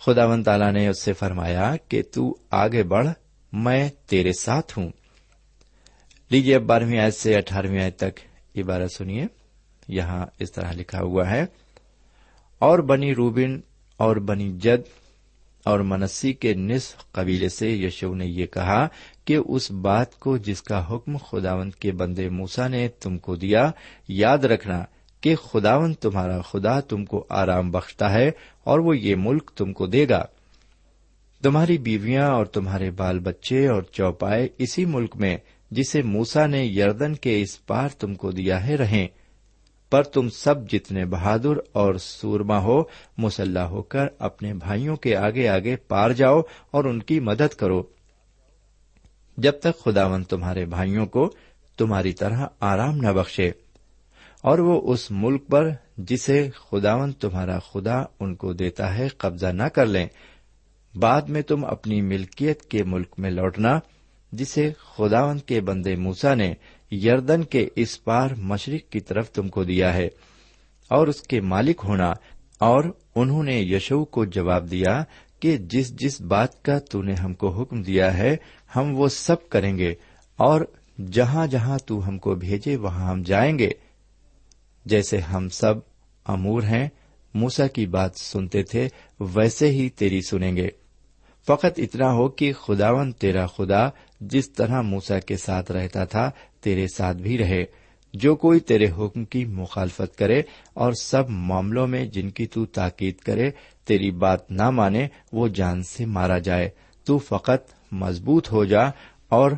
خدا 0.00 0.24
ون 0.24 0.42
تالا 0.42 0.70
نے 0.70 0.88
اس 0.88 1.02
سے 1.02 1.12
فرمایا 1.12 1.76
کہ 1.88 2.02
تو 2.12 2.36
آگے 2.50 2.82
بڑھ، 2.82 3.08
میں 3.52 3.88
تیرے 4.06 4.32
ساتھ 4.32 4.78
ہوں۔ 4.78 4.88
لیجیے 6.30 6.54
اب 6.56 6.62
بارہویں 6.62 6.98
آیت 6.98 7.14
سے 7.14 7.36
اٹھارہویں 7.36 7.82
آیت 7.82 7.96
تک 7.96 8.20
یہ 8.54 8.62
بارہ 8.62 8.86
سنیے۔ 8.86 9.24
یہاں 9.88 10.26
اس 10.38 10.52
طرح 10.52 10.72
لکھا 10.72 11.00
ہوا 11.00 11.30
ہے، 11.30 11.44
اور 12.58 12.78
بنی 12.78 13.14
روبن 13.14 13.60
اور 13.96 14.16
بنی 14.16 14.58
جد 14.58 14.82
اور 15.64 15.80
منسی 15.80 16.32
کے 16.32 16.54
نصف 16.54 17.12
قبیلے 17.12 17.48
سے 17.48 17.70
یشو 17.70 18.14
نے 18.14 18.26
یہ 18.26 18.46
کہا 18.46 18.86
کہ 19.24 19.38
اس 19.46 19.70
بات 19.70 20.18
کو 20.18 20.36
جس 20.36 20.62
کا 20.62 20.94
حکم 20.94 21.16
خداوند 21.16 21.72
کے 21.72 21.92
بندے 21.92 22.28
موسا 22.28 22.68
نے 22.68 22.88
تم 22.88 23.18
کو 23.18 23.36
دیا، 23.36 23.70
یاد 24.08 24.38
رکھنا 24.38 24.84
کہ 25.20 25.34
خداون 25.34 25.94
تمہارا 25.94 26.40
خدا 26.40 26.80
تم 26.80 27.04
کو 27.04 27.26
آرام 27.28 27.70
بخشتا 27.70 28.12
ہے 28.12 28.30
اور 28.64 28.78
وہ 28.78 28.98
یہ 28.98 29.14
ملک 29.18 29.50
تم 29.56 29.72
کو 29.72 29.86
دے 29.86 30.08
گا۔ 30.08 30.24
تمہاری 31.42 31.78
بیویاں 31.78 32.28
اور 32.28 32.46
تمہارے 32.46 32.90
بال 32.90 33.18
بچے 33.18 33.68
اور 33.68 33.82
چوپائے 33.82 34.48
اسی 34.58 34.84
ملک 34.84 35.16
میں 35.16 35.36
جسے 35.70 36.02
موسا 36.02 36.46
نے 36.46 36.64
یردن 36.64 37.14
کے 37.14 37.42
اس 37.42 37.66
پار 37.66 37.88
تم 37.88 38.14
کو 38.14 38.30
دیا 38.30 38.66
ہے 38.66 38.74
رہیں۔ 38.74 39.08
پر 39.90 40.02
تم 40.02 40.28
سب 40.28 40.70
جتنے 40.70 41.04
بہادر 41.04 41.56
اور 41.72 41.94
سورما 41.94 42.58
ہو، 42.58 42.82
مسلح 43.18 43.60
ہو 43.60 43.82
کر 43.82 44.06
اپنے 44.18 44.54
بھائیوں 44.54 44.96
کے 44.96 45.16
آگے 45.16 45.48
آگے 45.48 45.76
پار 45.76 46.10
جاؤ 46.10 46.40
اور 46.70 46.84
ان 46.84 47.02
کی 47.02 47.20
مدد 47.20 47.54
کرو۔ 47.54 47.82
جب 49.36 49.52
تک 49.60 49.84
خداون 49.84 50.24
تمہارے 50.24 50.64
بھائیوں 50.64 51.06
کو 51.06 51.30
تمہاری 51.76 52.12
طرح 52.12 52.46
آرام 52.60 52.96
نہ 52.96 53.12
بخشے۔ 53.12 53.50
اور 54.42 54.58
وہ 54.58 54.92
اس 54.92 55.10
ملک 55.10 55.46
پر 55.48 55.70
جسے 55.96 56.50
خداون 56.70 57.12
تمہارا 57.12 57.58
خدا 57.58 58.02
ان 58.20 58.34
کو 58.34 58.52
دیتا 58.52 58.98
ہے 58.98 59.08
قبضہ 59.08 59.46
نہ 59.46 59.62
کر 59.62 59.86
لیں۔ 59.86 60.06
بعد 60.94 61.22
میں 61.22 61.42
تم 61.42 61.64
اپنی 61.64 62.02
ملکیت 62.02 62.62
کے 62.62 62.84
ملک 62.84 63.14
میں 63.18 63.30
لوٹنا، 63.30 63.78
جسے 64.32 64.72
خداون 64.78 65.38
کے 65.38 65.60
بندے 65.60 65.96
موسا 65.96 66.34
نے 66.34 66.54
یردن 66.90 67.44
کے 67.44 67.68
اس 67.76 68.04
پار 68.04 68.30
مشرق 68.38 68.92
کی 68.92 69.00
طرف 69.00 69.30
تم 69.30 69.48
کو 69.48 69.64
دیا 69.64 69.94
ہے۔ 69.94 70.08
اور 70.90 71.06
اس 71.06 71.20
کے 71.20 71.40
مالک 71.40 71.80
ہونا، 71.84 72.12
اور 72.58 72.84
انہوں 73.14 73.42
نے 73.42 73.60
یشو 73.60 74.04
کو 74.04 74.24
جواب 74.24 74.70
دیا 74.70 75.04
کہ 75.40 75.56
جس 75.56 75.96
جس 75.96 76.20
بات 76.20 76.64
کا 76.64 76.78
تو 76.78 77.02
نے 77.02 77.14
ہم 77.14 77.34
کو 77.34 77.62
حکم 77.62 77.82
دیا 77.82 78.16
ہے، 78.16 78.36
ہم 78.76 78.98
وہ 78.98 79.08
سب 79.08 79.48
کریں 79.48 79.78
گے، 79.78 79.94
اور 80.36 80.60
جہاں 81.12 81.46
جہاں 81.46 81.78
تو 81.78 82.08
ہم 82.08 82.18
کو 82.18 82.34
بھیجے، 82.34 82.76
وہاں 82.76 83.10
ہم 83.10 83.22
جائیں 83.22 83.58
گے۔ 83.58 83.70
جیسے 84.88 85.18
ہم 85.18 85.48
سب 85.48 85.74
امور 86.24 86.62
ہیں 86.62 86.88
موسا 87.34 87.66
کی 87.66 87.86
بات 87.86 88.10
سنتے 88.16 88.62
تھے، 88.62 88.88
ویسے 89.20 89.70
ہی 89.70 89.88
تیری 89.88 90.20
سنیں 90.20 90.56
گے۔ 90.56 90.68
فقط 91.46 91.78
اتنا 91.78 92.12
ہو 92.12 92.28
کہ 92.28 92.52
خداون 92.52 93.12
تیرا 93.12 93.46
خدا 93.46 93.88
جس 94.20 94.50
طرح 94.50 94.80
موسا 94.80 95.18
کے 95.18 95.36
ساتھ 95.36 95.72
رہتا 95.72 96.04
تھا، 96.04 96.30
تیرے 96.60 96.86
ساتھ 96.96 97.16
بھی 97.16 97.38
رہے۔ 97.38 97.64
جو 98.14 98.36
کوئی 98.36 98.60
تیرے 98.60 98.86
حکم 98.98 99.24
کی 99.24 99.44
مخالفت 99.44 100.18
کرے 100.18 100.42
اور 100.74 100.92
سب 100.92 101.28
معاملوں 101.28 101.86
میں 101.86 102.06
جن 102.06 102.30
کی 102.30 102.46
تو 102.46 102.66
تاکید 102.66 103.16
کرے، 103.16 103.50
تیری 103.84 104.10
بات 104.10 104.50
نہ 104.50 104.70
مانے، 104.70 105.08
وہ 105.32 105.48
جان 105.48 105.82
سے 105.82 106.04
مارا 106.04 106.38
جائے۔ 106.38 106.70
تو 107.04 107.18
فقط 107.18 107.92
مضبوط 107.92 108.52
ہو 108.52 108.64
جا 108.64 108.80
اور 109.28 109.50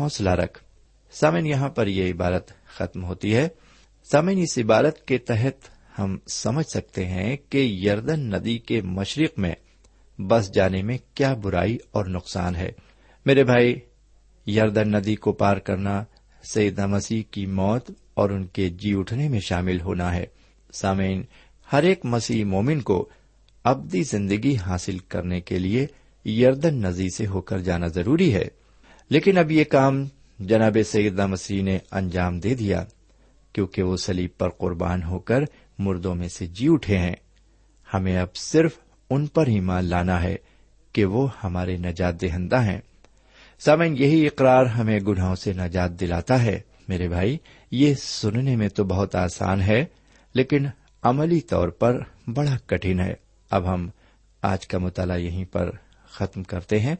حوصلہ 0.00 0.30
رکھ۔ 0.30 0.64
سامن 1.10 1.46
یہاں 1.46 1.68
پر 1.68 1.86
یہ 1.86 2.12
عبارت 2.12 2.50
ختم 2.66 3.04
ہوتی 3.04 3.36
ہے۔ 3.36 3.48
سامن 4.12 4.38
اس 4.38 4.58
عبارت 4.58 5.06
کے 5.06 5.18
تحت 5.18 5.68
ہم 5.98 6.18
سمجھ 6.32 6.66
سکتے 6.66 7.06
ہیں 7.06 7.36
کہ 7.50 7.58
یردن 7.58 8.20
ندی 8.20 8.58
کے 8.58 8.80
مشرق 8.80 9.38
میں 9.38 9.54
بس 10.18 10.54
جانے 10.54 10.82
میں 10.82 10.98
کیا 11.14 11.34
برائی 11.34 11.78
اور 11.90 12.06
نقصان 12.06 12.56
ہے۔ 12.56 12.68
میرے 13.26 13.44
بھائی، 13.44 13.80
یردن 14.46 14.90
ندی 14.90 15.14
کو 15.14 15.32
پار 15.32 15.56
کرنا 15.56 16.04
سیدہ 16.52 16.86
مسیح 16.86 17.22
کی 17.30 17.46
موت 17.46 17.90
اور 18.14 18.30
ان 18.30 18.46
کے 18.46 18.68
جی 18.68 18.94
اٹھنے 18.96 19.28
میں 19.28 19.40
شامل 19.40 19.80
ہونا 19.80 20.14
ہے۔ 20.14 20.26
سامعین، 20.72 21.22
ہر 21.72 21.82
ایک 21.82 22.00
مسیح 22.04 22.44
مومن 22.44 22.80
کو 22.80 23.08
ابدی 23.64 24.02
زندگی 24.02 24.56
حاصل 24.56 24.98
کرنے 24.98 25.40
کے 25.40 25.58
لیے 25.58 25.86
یردن 26.30 26.74
ندی 26.74 27.08
سے 27.16 27.26
ہو 27.26 27.40
کر 27.40 27.58
جانا 27.58 27.86
ضروری 27.86 28.34
ہے۔ 28.34 28.48
لیکن 29.10 29.38
اب 29.38 29.50
یہ 29.50 29.64
کام 29.64 30.04
جناب 30.38 30.76
سیدہ 30.86 31.26
مسیح 31.26 31.62
نے 31.62 31.78
انجام 31.90 32.40
دے 32.40 32.54
دیا۔ 32.54 32.84
کیونکہ 33.58 33.82
وہ 33.82 33.96
سلیب 33.96 34.30
پر 34.38 34.48
قربان 34.48 35.02
ہو 35.02 35.18
کر 35.18 35.40
مردوں 35.78 36.14
میں 36.14 36.28
سے 36.28 36.46
جی 36.46 36.68
اٹھے 36.70 36.98
ہیں۔ 36.98 37.14
ہمیں 37.94 38.18
اب 38.18 38.36
صرف 38.36 38.78
ان 39.10 39.26
پر 39.26 39.46
ہی 39.46 39.60
مان 39.60 39.84
لانا 39.84 40.22
ہے 40.22 40.36
کہ 40.92 41.04
وہ 41.04 41.28
ہمارے 41.44 41.76
نجات 41.76 42.20
دہندہ 42.20 42.62
ہیں۔ 42.62 42.80
سامن 43.58 43.94
یہی 43.98 44.26
اقرار 44.26 44.66
ہمیں 44.66 45.00
گناہوں 45.00 45.34
سے 45.34 45.52
نجات 45.52 46.00
دلاتا 46.00 46.42
ہے۔ 46.42 46.60
میرے 46.88 47.08
بھائی، 47.08 47.38
یہ 47.70 47.94
سننے 47.94 48.56
میں 48.56 48.68
تو 48.68 48.84
بہت 48.84 49.14
آسان 49.14 49.60
ہے، 49.60 49.84
لیکن 50.34 50.66
عملی 51.02 51.40
طور 51.40 51.68
پر 51.68 52.00
بڑا 52.34 52.56
کٹھن 52.66 53.00
ہے۔ 53.00 53.14
اب 53.50 53.74
ہم 53.74 53.88
آج 54.42 54.66
کا 54.66 54.78
مطالعہ 54.78 55.18
یہیں 55.18 55.44
پر 55.44 55.70
ختم 56.10 56.42
کرتے 56.42 56.80
ہیں۔ 56.80 56.94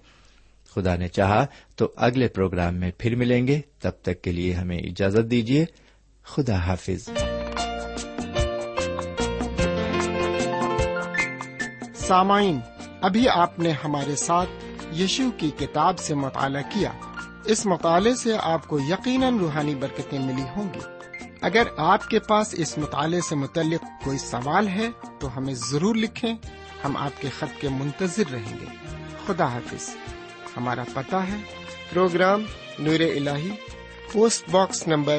خدا 0.75 0.97
نے 0.97 1.09
چاہا 1.09 1.47
تو 1.77 1.93
اگلے 1.97 2.29
پروگرام 2.29 2.75
میں 2.75 2.91
پھر 2.99 3.17
ملیں 3.17 3.47
گے۔ 3.47 3.61
تب 3.81 3.93
تک 4.03 4.23
کے 4.23 4.33
لیے 4.33 4.53
ہمیں 4.53 4.79
اجازت 4.79 5.31
دیجیے 5.31 5.65
خدا 6.29 6.55
حافظ 6.55 7.09
سامعین، 11.95 12.61
ابھی 13.01 13.29
آپ 13.29 13.59
نے 13.59 13.73
ہمارے 13.85 14.17
ساتھ 14.17 14.49
یشو 14.95 15.31
کی 15.37 15.51
کتاب 15.51 15.99
سے 15.99 16.15
مطالعہ 16.15 16.63
کیا۔ 16.73 16.93
اس 17.45 17.67
مطالعے 17.67 18.15
سے 18.15 18.37
آپ 18.43 18.69
کو 18.69 18.79
یقیناً 18.81 19.39
روحانی 19.39 19.75
برکتیں 19.75 20.19
ملی 20.19 20.45
ہوں 20.57 20.75
گی۔ 20.75 20.79
اگر 21.41 21.63
آپ 21.77 22.07
کے 22.07 22.19
پاس 22.19 22.55
اس 22.59 22.79
مطالعے 22.79 23.21
سے 23.21 23.35
متعلق 23.35 24.05
کوئی 24.05 24.19
سوال 24.19 24.69
ہے، 24.69 24.89
تو 25.19 25.39
ہمیں 25.39 25.55
ضرور 25.55 25.95
لکھیں۔ 25.95 26.35
ہم 26.85 26.97
آپ 26.97 27.23
کے 27.23 27.29
خط 27.29 27.61
کے 27.61 27.69
منتظر 27.69 28.31
رہیں 28.33 28.61
گے۔ 28.61 28.97
خدا 29.27 29.53
حافظ 29.53 29.97
ہمارا 30.57 30.85
پتا 30.95 31.27
ہے، 31.29 31.37
پروگرام 31.91 32.43
نور 32.79 33.01
ال 33.01 33.29
post 34.13 34.51
box 34.51 34.89
number 34.89 35.19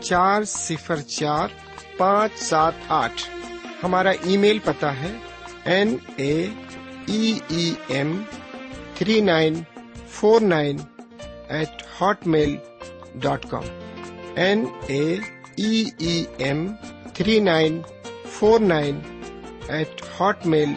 چار 0.00 0.44
صفر 0.44 1.00
چار 1.00 1.48
پانچ 1.98 2.38
سات 2.38 2.72
آٹھ۔ 2.88 3.22
ہمارا 3.82 4.10
ای 4.10 4.36
میل 4.36 4.58
پتا 4.64 5.00
ہے 5.00 5.16
N 5.64 5.96
A 6.16 6.50
M 7.88 8.22
three 8.94 9.20
nine 9.20 9.54
four 10.08 10.40
nine 10.40 10.76
eight 11.48 11.82
Hotmail 12.26 12.56
dot 13.14 13.46
com. 13.50 13.62
N 14.36 14.64
A 14.86 15.16
M 16.38 16.66
three 17.14 17.40
nine 17.40 17.82
four 18.30 18.60
nine 18.60 19.22
eight 19.68 20.02
Hotmail 20.46 20.68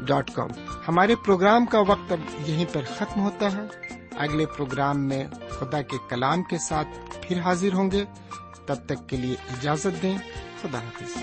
dot 0.00 0.30
com. 0.30 0.50
ہمارے 0.88 1.14
پروگرام 1.16 1.66
کا 1.66 1.80
وقت 1.80 2.12
اب 2.12 2.48
یہیں 2.48 2.66
پر 2.72 2.82
ختم 2.96 3.20
ہوتا 3.20 3.52
ہے۔ 3.52 3.94
اگلے 4.16 4.46
پروگرام 4.46 5.08
میں 5.08 5.24
خدا 5.48 5.82
کے 5.82 5.96
کلام 6.10 6.42
کے 6.42 6.58
ساتھ 6.58 6.88
پھر 7.22 7.40
حاضر 7.40 7.72
ہوں 7.72 7.90
گے۔ 7.90 8.04
تب 8.66 8.76
تک 8.86 9.08
کے 9.08 9.16
لیے 9.16 9.34
اجازت 9.34 10.02
دیں۔ 10.02 10.18
خدا 10.62 10.78
حافظ۔ 10.78 11.22